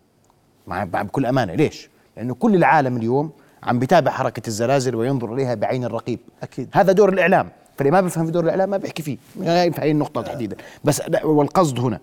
مع 0.67 0.85
بكل 0.85 1.27
أمانة. 1.27 1.55
ليش؟ 1.55 1.91
لأنه 2.17 2.35
كل 2.35 2.55
العالم 2.55 2.97
اليوم 2.97 3.31
عم 3.63 3.79
بيتابع 3.79 4.11
حركة 4.11 4.43
الزلازل 4.47 4.97
وينظر 4.97 5.35
إليها 5.35 5.55
بعين 5.55 5.85
الرقيب. 5.85 6.19
أكيد. 6.43 6.69
هذا 6.73 6.93
دور 6.93 7.13
الإعلام. 7.13 7.49
فاللي 7.77 7.91
ما 7.91 8.01
بيفهم 8.01 8.27
في 8.27 8.33
دور 8.33 8.45
الإعلام؟ 8.45 8.71
ما 8.71 8.77
بيحكي 8.77 9.03
فيه. 9.03 9.17
في 9.35 9.73
هاي 9.79 9.91
النقطه 9.91 10.23
تحديدا. 10.23 10.57
بس 10.85 11.03
والقصد 11.25 11.79
هنا 11.81 12.01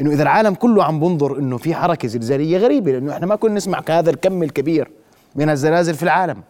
إنه 0.00 0.10
إذا 0.10 0.22
العالم 0.22 0.54
كله 0.54 0.84
عم 0.84 1.00
بنظر 1.00 1.38
إنه 1.38 1.56
في 1.56 1.74
حركة 1.74 2.08
زلزالية 2.08 2.58
غريبة 2.58 2.92
لأنه 2.92 3.12
إحنا 3.12 3.26
ما 3.26 3.36
كنا 3.36 3.54
نسمع 3.54 3.82
هذا 3.88 4.10
الكم 4.10 4.42
الكبير 4.42 4.90
من 5.34 5.50
الزلازل 5.50 5.94
في 5.94 6.02
العالم. 6.02 6.42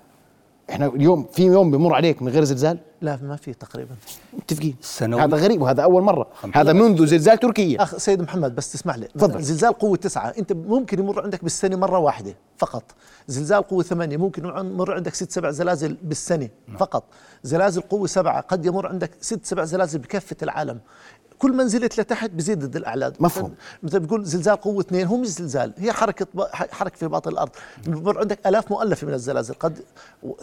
إحنا 0.71 0.87
اليوم 0.87 1.27
في 1.33 1.43
يوم 1.43 1.71
بمر 1.71 1.95
عليك 1.95 2.23
من 2.23 2.29
غير 2.29 2.45
زلزال؟ 2.45 2.79
لا 3.01 3.19
ما 3.23 3.37
في 3.37 3.55
تقريبا. 3.55 3.95
متفقين. 4.33 4.77
سنوي. 4.81 5.21
هذا 5.21 5.37
غريب 5.37 5.63
وهذا 5.63 5.83
أول 5.83 6.03
مرة. 6.03 6.29
هذا 6.55 6.73
منذ 6.73 7.07
زلزال 7.07 7.39
تركيا. 7.39 7.83
أخ 7.83 7.97
سيد 7.97 8.23
محمد 8.23 8.55
بس 8.55 8.73
تسمح 8.73 8.97
لي. 8.97 9.07
تفضل. 9.07 9.43
زلزال 9.43 9.73
قوة 9.73 9.97
تسعة. 9.97 10.35
أنت 10.39 10.53
ممكن 10.53 10.99
يمر 10.99 11.23
عندك 11.23 11.43
بالسنة 11.43 11.77
مرة 11.77 11.99
واحدة 11.99 12.35
فقط. 12.59 12.83
زلزال 13.29 13.63
قوة 13.63 13.83
ثمانية. 13.83 14.17
ممكن 14.17 14.45
يمر 14.45 14.95
عندك 14.95 15.15
ست 15.15 15.31
سبع 15.31 15.51
زلازل 15.51 15.97
بالسنة 16.03 16.49
فقط. 16.79 17.05
زلازل 17.43 17.81
قوة 17.81 18.07
سبعة. 18.07 18.41
قد 18.41 18.67
يمر 18.67 18.87
عندك 18.87 19.11
ست 19.21 19.47
سبع 19.47 19.65
زلازل 19.65 19.99
بكافة 19.99 20.37
العالم. 20.43 20.81
كل 21.39 21.53
ما 21.53 21.65
نزلت 21.65 22.01
لتحت 22.01 22.31
بزيد 22.31 22.77
الاعداد 22.77 23.17
مفهوم. 23.21 23.55
مثل 23.83 24.01
بتقول 24.01 24.25
زلزال 24.25 24.57
قوة 24.57 24.81
اثنين 24.81 25.07
هو 25.07 25.17
مش 25.17 25.29
زلزال 25.29 25.73
هي 25.77 25.93
حركة 25.93 26.27
حركة 26.53 26.97
في 26.97 27.09
باطن 27.09 27.31
الأرض. 27.31 27.51
بمر 27.87 28.19
عندك 28.19 28.47
آلاف 28.47 28.71
مؤلفة 28.71 29.07
من 29.07 29.15
الزلازل 29.15 29.55
قد 29.55 29.79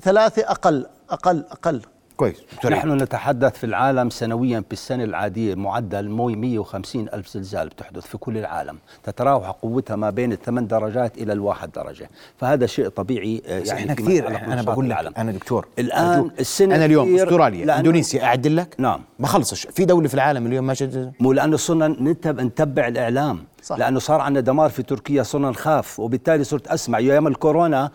ثلاثة 0.02 0.42
أقل 0.42 0.86
أقل 1.10 1.44
أقل. 1.52 1.82
كويس 2.18 2.36
دكتور 2.56 2.72
نحن 2.72 2.92
نتحدث 3.02 3.58
في 3.58 3.64
العالم 3.66 4.10
سنويا 4.10 4.64
بالسنة 4.70 5.04
العادية 5.04 5.56
معدل 5.56 6.10
موي 6.10 6.36
150 6.36 7.08
ألف 7.14 7.28
زلزال 7.28 7.70
بتحدث 7.70 8.06
في 8.08 8.18
كل 8.18 8.38
العالم 8.38 8.78
تتراوح 9.04 9.50
قوتها 9.50 9.96
ما 9.96 10.10
بين 10.10 10.32
الثمان 10.32 10.68
درجات 10.68 11.18
إلى 11.18 11.34
الواحد 11.34 11.72
درجة 11.72 12.10
فهذا 12.38 12.66
شيء 12.66 12.88
طبيعي 12.88 13.42
آه، 13.48 13.60
بس 13.60 13.70
إحنا 13.70 13.94
كثير 13.94 14.28
بنشاط 14.30 14.66
بقول 14.66 14.86
لك 14.86 14.92
العالم. 14.92 15.14
أنا 15.18 15.32
دكتور 15.32 15.68
الآن 15.80 16.06
أرجوك. 16.06 16.32
السنة 16.40 16.76
أنا 16.76 16.86
اليوم 16.86 17.18
لأنه- 17.18 17.70
إندونيسيا 17.70 18.24
اعدل 18.24 18.56
لك 18.58 18.76
نعم. 18.78 19.02
ما 19.20 19.28
خلصش 19.28 19.68
في 19.68 19.86
دولة 19.86 20.08
في 20.08 20.14
العالم 20.14 20.46
اليوم 20.48 20.68
ما 20.68 20.74
شد 20.74 21.14
مو 21.20 21.34
لأنه 21.34 21.58
صرنا 21.58 21.88
نتب 21.88 22.42
نتبع 22.42 22.88
الإعلام 22.88 23.44
صح. 23.64 23.78
لأنه 23.78 24.00
صار 24.00 24.22
عندنا 24.22 24.42
دمار 24.42 24.70
في 24.70 24.84
تركيا 24.84 25.24
صرنا 25.24 25.50
نخاف 25.50 26.00
وبالتالي 26.00 26.44
صرت 26.44 26.68
أسمع. 26.68 26.98
أيام 26.98 27.28
الكورونا 27.28 27.92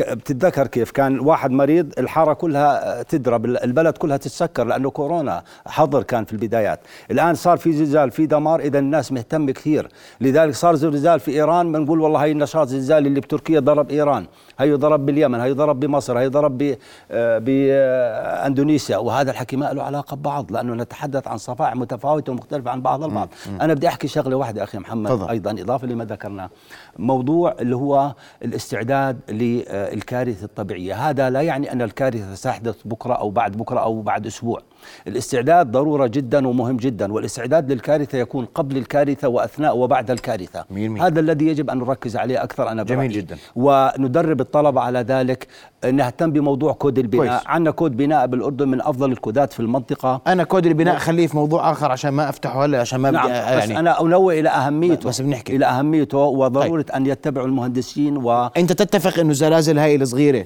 بتتذكر 0.00 0.66
كيف؟ 0.66 0.90
كان 0.90 1.20
واحد 1.20 1.50
مريض 1.50 1.92
الحارة 1.98 2.32
كلها 2.32 3.02
تضرب 3.02 3.44
البلد 3.44 3.98
كلها 3.98 4.16
تتسكر 4.16 4.64
لأنه 4.64 4.90
كورونا 4.90 5.42
حظر 5.66 6.02
كان 6.02 6.24
في 6.24 6.32
البدايات. 6.32 6.80
الآن 7.10 7.34
صار 7.34 7.56
في 7.56 7.72
زلزال 7.72 8.10
في 8.10 8.26
دمار 8.26 8.60
إذا 8.60 8.78
الناس 8.78 9.12
مهتمة 9.12 9.52
كثير. 9.52 9.88
لذلك 10.20 10.54
صار 10.54 10.74
زلزال 10.74 11.20
في 11.20 11.30
إيران 11.30 11.72
بنقول 11.72 12.00
والله 12.00 12.24
هي 12.24 12.30
النشاط 12.32 12.68
زلزالي 12.68 13.08
اللي 13.08 13.20
بتركيا 13.20 13.60
ضرب 13.60 13.90
إيران. 13.90 14.26
هي 14.58 14.72
ضرب 14.72 15.06
باليمن 15.06 15.40
هي 15.40 15.52
ضرب 15.52 15.80
بمصر 15.80 16.18
هي 16.18 16.28
ضرب 16.28 16.58
ب- 16.58 16.76
آه، 17.10 17.38
بأندونيسيا. 17.38 18.96
وهذا 18.98 19.30
الحكي 19.30 19.56
ما 19.56 19.72
له 19.72 19.82
علاقة 19.82 20.14
ببعض 20.16 20.52
لأنه 20.52 20.74
نتحدث 20.74 21.28
عن 21.28 21.38
صفائح 21.38 21.76
متفاوتة 21.76 22.32
ومختلفة 22.32 22.70
عن 22.70 22.80
بعض 22.82 23.04
البعض. 23.04 23.28
أنا 23.60 23.74
بدي 23.74 23.88
أحكي 23.88 24.08
شغلة 24.08 24.36
واحدة 24.36 24.64
أخي 24.64 24.78
محمد. 24.78 25.09
أيضا 25.10 25.50
إضافة 25.50 25.86
لما 25.86 26.04
ذكرناه 26.04 26.50
موضوع 26.98 27.56
اللي 27.60 27.76
هو 27.76 28.14
الاستعداد 28.44 29.20
للكارثة 29.30 30.44
الطبيعية. 30.44 31.10
هذا 31.10 31.30
لا 31.30 31.40
يعني 31.40 31.72
أن 31.72 31.82
الكارثة 31.82 32.34
ستحدث 32.34 32.76
بكرة 32.84 33.14
أو 33.14 33.30
بعد 33.30 33.56
بكرة 33.56 33.80
أو 33.80 34.02
بعد 34.02 34.26
أسبوع. 34.26 34.60
الاستعداد 35.06 35.70
ضرورة 35.72 36.06
جدا 36.06 36.48
ومهم 36.48 36.76
جدا 36.76 37.12
والاستعداد 37.12 37.72
للكارثة 37.72 38.18
يكون 38.18 38.44
قبل 38.44 38.76
الكارثة 38.76 39.28
وأثناء 39.28 39.76
وبعد 39.76 40.10
الكارثة 40.10 40.64
مية 40.70 40.82
بالمية. 40.88 41.06
هذا 41.06 41.20
الذي 41.20 41.46
يجب 41.46 41.70
أن 41.70 41.78
نركز 41.78 42.16
عليه 42.16 42.42
أكثر 42.42 42.68
أنا 42.68 42.82
جميل 42.82 43.08
برأيي. 43.08 43.22
جدا. 43.22 43.36
وندرب 43.56 44.40
الطلبة 44.40 44.80
على 44.80 44.98
ذلك 45.00 45.46
نهتم 45.92 46.32
بموضوع 46.32 46.72
كود 46.72 46.98
البناء 46.98 47.26
كويس. 47.26 47.42
عندنا 47.46 47.70
كود 47.70 47.96
بناء 47.96 48.26
بالأردن 48.26 48.68
من 48.68 48.80
أفضل 48.80 49.12
الكودات 49.12 49.52
في 49.52 49.60
المنطقة 49.60 50.20
أنا 50.26 50.44
كود 50.44 50.66
البناء 50.66 50.96
خليه 50.98 51.26
في 51.26 51.36
موضوع 51.36 51.70
آخر 51.72 51.92
عشان 51.92 52.10
ما 52.10 52.28
أفتحه 52.28 52.64
هلا 52.64 52.80
عشان 52.80 53.00
ما 53.00 53.10
نعم 53.10 53.24
بدي 53.28 53.32
بس 53.32 53.40
يعني 53.40 53.78
أنا 53.78 54.00
أنوه 54.00 54.34
إلى 54.40 54.48
أهميته 54.48 55.08
بس 55.08 55.20
بنحكي. 55.20 55.56
إلى 55.56 55.66
أهميته 55.66 56.18
وضرورة 56.18 56.86
أن 56.94 57.06
يتبعوا 57.06 57.46
المهندسين 57.46 58.16
و 58.16 58.32
أنت 58.56 58.72
تتفق 58.72 59.18
إنه 59.20 59.30
الزلازل 59.30 59.78
هاي 59.78 59.96
الصغيرة 59.96 60.44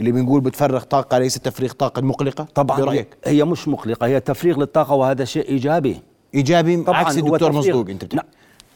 اللي 0.00 0.12
بنقول 0.12 0.40
بتفرغ 0.40 0.82
طاقة 0.82 1.18
ليس 1.18 1.34
تفريغ 1.34 1.72
طاقة 1.72 2.02
مقلقه 2.02 2.46
طبعا 2.54 2.78
هي, 2.78 2.82
برأيك؟ 2.82 3.16
هي 3.24 3.44
مش 3.44 3.68
مقلقة 3.68 4.06
هي 4.06 4.20
تفريغ 4.20 4.58
للطاقة 4.58 4.94
وهذا 4.94 5.24
شيء 5.24 5.48
إيجابي. 5.48 6.00
إيجابي؟ 6.34 6.76
طبعاً 6.82 6.98
عكس 6.98 7.18
هو 7.18 7.26
الدكتور. 7.26 7.52
مصدوق 7.52 7.88
نعم. 7.90 8.24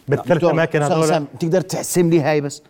بالثلاث 0.09 0.33
دكتور 0.33 0.51
اماكن 0.51 0.83
أستاذ 0.83 0.97
هذول 0.97 1.27
تقدر 1.41 1.61
تحسم 1.61 2.11
لي 2.11 2.21
هاي 2.21 2.41
بس؟ 2.41 2.63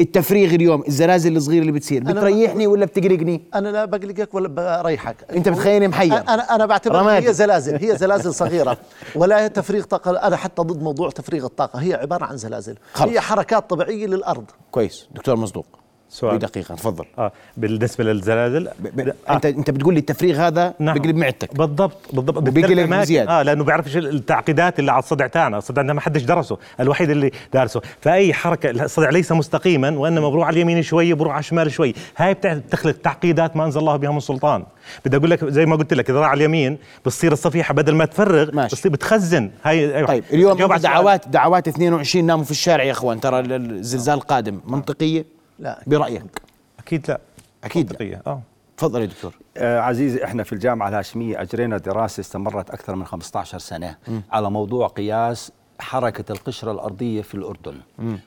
التفريغ 0.00 0.54
اليوم 0.54 0.84
الزلازل 0.88 1.36
الصغيرة 1.36 1.60
اللي 1.60 1.72
بتصير 1.72 2.04
بتريحني 2.04 2.66
ولا 2.66 2.84
بتقلقني 2.84 3.42
أنا 3.54 3.68
لا 3.68 3.84
بقلقك 3.84 4.34
ولا 4.34 4.48
بريحك. 4.82 5.16
أنت 5.30 5.48
بتخيلني 5.48 5.88
محير. 5.88 6.12
أنا 6.12 6.54
أنا 6.54 6.66
بعتبر 6.66 6.94
رمادي. 6.94 7.28
هي 7.28 7.32
زلازل 7.32 7.76
هي 7.76 7.96
زلازل 7.96 8.34
صغيرة 8.34 8.76
ولا 9.14 9.44
هي 9.44 9.48
تفريغ 9.48 9.84
طاقة. 9.84 10.10
أنا 10.10 10.36
حتى 10.36 10.62
ضد 10.62 10.82
موضوع 10.82 11.10
تفريغ 11.10 11.44
الطاقة 11.44 11.78
هي 11.78 11.94
عبارة 11.94 12.24
عن 12.24 12.36
زلازل. 12.36 12.76
خلص. 12.92 13.08
هي 13.08 13.20
حركات 13.20 13.70
طبيعية 13.70 14.06
للأرض. 14.06 14.44
كويس. 14.70 15.06
دكتور 15.14 15.36
مصدوق. 15.36 15.66
سؤال. 16.12 16.38
بدقيقة 16.38 16.74
تفضل 16.74 17.04
آه 17.18 17.32
بالنسبة 17.56 18.04
للزلازل 18.04 18.68
ب... 18.80 19.00
ب... 19.00 19.12
آه. 19.28 19.34
انت 19.34 19.46
أنت 19.46 19.70
بتقول 19.70 19.94
لي 19.94 20.00
التفريغ 20.00 20.46
هذا 20.46 20.74
نعم. 20.78 20.98
بقلب 20.98 21.16
معدتك 21.16 21.56
بالضبط 21.56 21.98
بالضبط 22.12 22.38
أماكن. 22.38 23.00
بزيادة. 23.00 23.40
آه 23.40 23.42
لأنه 23.42 23.64
بيعرفش 23.64 23.96
التعقيدات 23.96 24.78
اللي 24.78 24.92
على 24.92 24.98
الصدع 24.98 25.26
تاعنا 25.26 25.58
الصدع 25.58 25.82
ما 25.82 26.00
حدش 26.00 26.22
درسه 26.22 26.58
الوحيد 26.80 27.10
اللي 27.10 27.30
دارسه 27.52 27.80
فأي 28.00 28.34
حركة 28.34 28.70
الصدع 28.70 29.10
ليس 29.10 29.32
مستقيما 29.32 29.90
وإنما 29.90 30.28
بروح 30.28 30.46
على 30.46 30.54
اليمين 30.54 30.82
شوي 30.82 31.14
بروح 31.14 31.32
على 31.32 31.40
الشمال 31.40 31.72
شوي 31.72 31.94
هاي 32.16 32.34
بتخلق 32.34 32.96
تعقيدات 33.02 33.56
ما 33.56 33.64
أنزل 33.64 33.80
الله 33.80 33.96
بها 33.96 34.10
من 34.10 34.20
سلطان 34.20 34.64
بدي 35.04 35.16
أقول 35.16 35.30
لك 35.30 35.44
زي 35.44 35.66
ما 35.66 35.76
قلت 35.76 35.94
لك 35.94 36.10
إذا 36.10 36.20
راح 36.20 36.28
على 36.28 36.38
اليمين 36.38 36.78
بتصير 37.04 37.32
الصفيحة 37.32 37.74
بدل 37.74 37.94
ما 37.94 38.04
تفرغ 38.04 38.54
ماشي. 38.54 38.76
بتصير 38.76 38.92
بتخزن 38.92 39.50
هاي 39.64 39.96
أيوة. 39.96 40.08
طيب 40.08 40.24
اليوم. 40.32 40.76
دعوات 40.76 41.28
دعوات 41.28 41.68
22 41.68 42.24
ناموا 42.24 42.44
في 42.44 42.50
الشارع 42.50 42.84
يا 42.84 42.92
إخوان 42.92 43.20
ترى 43.20 43.40
الزلزال 43.40 44.20
قادم 44.20 44.60
منطقية 44.66 45.41
لا. 45.62 45.82
برأيك؟ 45.86 46.22
أكيد 46.78 47.04
لا. 47.10 47.20
أكيد 47.64 47.86
لا. 47.86 47.92
منطقية. 47.92 48.22
آه. 48.26 48.40
تفضل 48.76 49.00
يا 49.00 49.06
دكتور. 49.06 49.34
آه 49.56 49.80
عزيزي 49.80 50.24
إحنا 50.24 50.42
في 50.42 50.52
الجامعة 50.52 50.88
الهاشمية 50.88 51.42
أجرينا 51.42 51.78
دراسة 51.78 52.20
استمرت 52.20 52.70
أكثر 52.70 52.94
من 52.94 53.04
15 53.06 53.58
سنة 53.58 53.96
على 54.32 54.50
موضوع 54.50 54.86
قياس 54.88 55.52
حركة 55.80 56.32
القشرة 56.32 56.72
الأرضية 56.72 57.22
في 57.22 57.34
الأردن. 57.34 57.74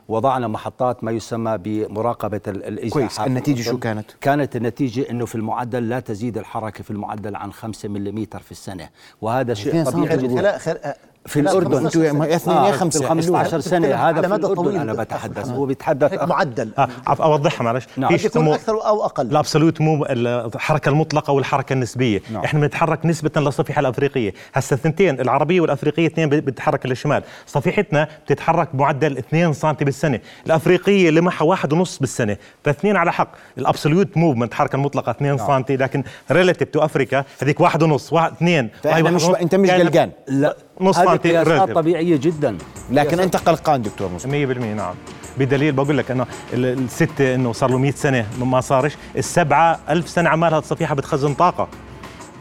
وضعنا 0.07 0.47
محطات 0.47 1.03
ما 1.03 1.11
يسمى 1.11 1.57
بمراقبة 1.57 2.41
ال- 2.47 2.63
الإزاحة 2.63 2.89
كويس. 2.99 3.19
النتيجة. 3.19 3.61
شو 3.61 3.79
كانت؟ 3.79 4.11
كانت 4.21 4.55
النتيجة 4.55 5.09
أنه 5.09 5.25
في 5.25 5.35
المعدل 5.35 5.89
لا 5.89 5.99
تزيد 5.99 6.37
الحركة 6.37 6.83
في 6.83 6.91
المعدل 6.91 7.35
عن 7.35 7.53
5 7.53 7.89
ملم 7.89 8.25
في 8.25 8.51
السنة. 8.51 8.89
وهذا 9.21 9.53
شيء 9.53 9.83
طبيعي. 9.83 10.17
خلال 10.29 10.59
خلال 10.59 10.93
في 11.25 11.43
15 11.43 11.77
أنتوا 11.77 12.71
في 12.71 12.77
خمسة 12.77 12.99
ال 12.99 13.05
15 13.05 13.59
سنة. 13.59 13.79
بتتكلم 13.79 13.99
هذا 13.99 14.17
على 14.17 14.21
في 14.21 14.33
مدى 14.33 14.47
طويل. 14.55 14.77
أنا 14.77 14.93
بتحدث. 14.93 15.49
هو 15.49 15.65
بيتحدث. 15.65 16.11
هيك 16.11 16.23
معدل. 16.23 16.69
آه، 16.77 16.87
أوضحها 17.07 17.63
معلش. 17.63 17.87
نعم. 17.97 18.17
في 18.17 18.27
يكون 18.27 18.47
أكثر 18.47 18.73
أو 18.73 19.05
أقل. 19.05 19.27
ال 19.27 19.33
absolute 19.33 19.81
mo- 19.81 20.05
الحركة 20.05 20.89
المطلقة 20.89 21.31
والحركة 21.33 21.73
النسبية. 21.73 22.21
نعم. 22.31 22.43
إحنا 22.43 22.59
بنتحرك 22.59 23.05
نسبة 23.05 23.41
للصفيحة 23.41 23.79
الأفريقية. 23.79 24.33
هسه 24.53 24.73
الثنتين 24.73 25.19
العربية 25.19 25.61
والأفريقية 25.61 26.07
اثنين 26.07 26.29
بتتحرك 26.29 26.85
للشمال. 26.85 27.23
صفيحتنا 27.47 28.07
بتتحرك 28.25 28.69
بمعدل 28.73 29.17
2 29.17 29.53
سم 29.53 29.73
بالسنة. 29.73 30.19
الأفريقية 30.45 31.09
اللي 31.09 31.21
معها 31.21 31.43
واحد 31.43 31.73
ونص 31.73 31.99
بالسنة. 31.99 32.37
فاثنين 32.63 32.95
على 32.95 33.13
حق. 33.13 33.31
ال 33.57 33.64
absolute 33.64 34.17
movement 34.17 34.51
الحركة 34.51 34.75
المطلقة 34.75 35.11
2 35.11 35.37
سم 35.37 35.63
لكن 35.69 36.03
relative 36.31 36.69
to 36.69 36.79
Africa 36.79 37.23
هذيك 37.41 37.59
واحد 37.59 37.83
ونص. 37.83 38.13
واحد 38.13 38.31
اثنين. 38.31 38.69
مش. 38.85 39.25
أنت 39.25 39.55
مش 39.55 39.69
قلقان. 39.69 40.11
لا. 40.27 40.55
نص 40.81 40.97
هذه 40.97 41.43
سنتي. 41.43 41.73
طبيعية 41.73 42.15
جدا. 42.17 42.57
لكن 42.91 43.19
أنت 43.19 43.35
قلقان 43.35 43.81
دكتور 43.81 44.09
مصطفى. 44.15 44.45
100% 44.45 44.57
نعم. 44.75 44.93
بدليل 45.37 45.71
بقول 45.71 45.97
لك 45.97 46.11
إنه 46.11 46.25
ال- 46.53 46.65
الستة 46.83 47.35
إنه 47.35 47.53
صار 47.53 47.69
له 47.69 47.77
100 47.77 47.91
سنة 47.91 48.25
ما 48.39 48.61
صارش. 48.61 48.97
السبعة 49.17 49.79
ألف 49.89 50.09
سنة 50.09 50.29
عمالها 50.29 50.59
الصفيحة 50.59 50.95
بتخزن 50.95 51.33
طاقة. 51.33 51.67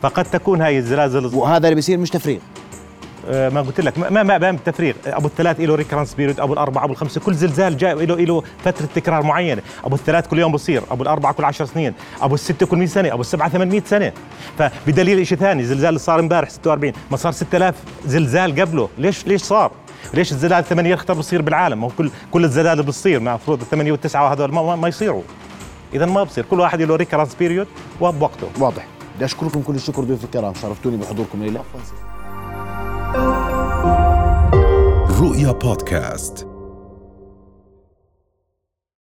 فقد 0.02 0.24
تكون 0.24 0.62
هاي 0.62 0.78
الزلازل. 0.78 1.34
وهذا 1.34 1.66
اللي 1.66 1.74
بيصير 1.74 1.98
مش 1.98 2.10
تفريغ. 2.10 2.38
ما 3.28 3.60
قلت 3.60 3.80
لك 3.80 3.98
ما 3.98 4.22
ما 4.22 4.38
بام 4.38 4.56
تفريغ. 4.56 4.94
أبو 5.06 5.26
الثلاث 5.26 5.60
له 5.60 5.74
recurrence 5.74 6.14
period 6.14 6.40
أبو 6.40 6.52
الأربعة 6.52 6.84
أبو 6.84 6.92
الخمسة 6.92 7.20
كل 7.20 7.34
زلزال 7.34 7.76
جاي 7.76 8.06
له 8.06 8.16
له 8.16 8.42
فترة 8.64 8.88
تكرار 8.94 9.22
معينة. 9.22 9.62
أبو 9.84 9.94
الثلاث 9.94 10.26
كل 10.28 10.38
يوم 10.38 10.52
بصير 10.52 10.82
أبو 10.90 11.02
الأربعة 11.02 11.32
كل 11.32 11.44
10 11.44 11.66
سنين 11.66 11.94
أبو 12.22 12.34
الستة 12.34 12.66
كل 12.66 12.76
100 12.76 12.86
سنة 12.86 13.12
أبو 13.12 13.20
السبعة 13.20 13.48
800 13.48 13.82
سنة. 13.86 14.12
فبدليل 14.58 15.26
شيء 15.26 15.38
ثاني 15.38 15.64
زلزال 15.64 15.88
اللي 15.88 15.98
صار 15.98 16.20
امبارح 16.20 16.50
46 16.50 16.92
ما 17.10 17.16
صار 17.16 17.32
6000 17.32 17.74
زلزال 18.06 18.60
قبله. 18.60 18.88
ليش 18.98 19.26
ليش 19.26 19.42
صار؟ 19.42 19.72
ليش 20.14 20.32
الزلزال 20.32 20.58
الثمانية 20.58 20.92
يختار 20.92 21.16
بصير 21.16 21.42
بالعالم؟ 21.42 21.84
هو 21.84 21.90
كل 21.98 22.10
كل 22.30 22.44
الزلازل 22.44 22.82
بتصير 22.82 23.18
المفروض 23.18 23.60
الثمانية 23.60 23.92
والتسعة 23.92 24.24
وهذول 24.24 24.52
ما, 24.52 24.76
ما, 24.76 24.88
يصيروا. 24.88 25.22
إذا 25.94 26.06
ما 26.06 26.22
بصير. 26.22 26.44
كل 26.50 26.60
واحد 26.60 26.82
له 26.82 26.96
recurrence 26.96 27.34
period 27.34 27.66
وبوقته 28.00 28.46
واضح. 28.58 28.86
بدي 29.16 29.24
أشكركم 29.24 29.62
كل 29.62 29.74
الشكر 29.74 30.04
ضيوف 30.04 30.24
الكرام 30.24 30.54
شرفتوني 30.54 30.96
بحضوركم 30.96 31.38
الليلة 31.38 31.60
رؤيا 35.20 35.52
بودكاست. 35.52 36.53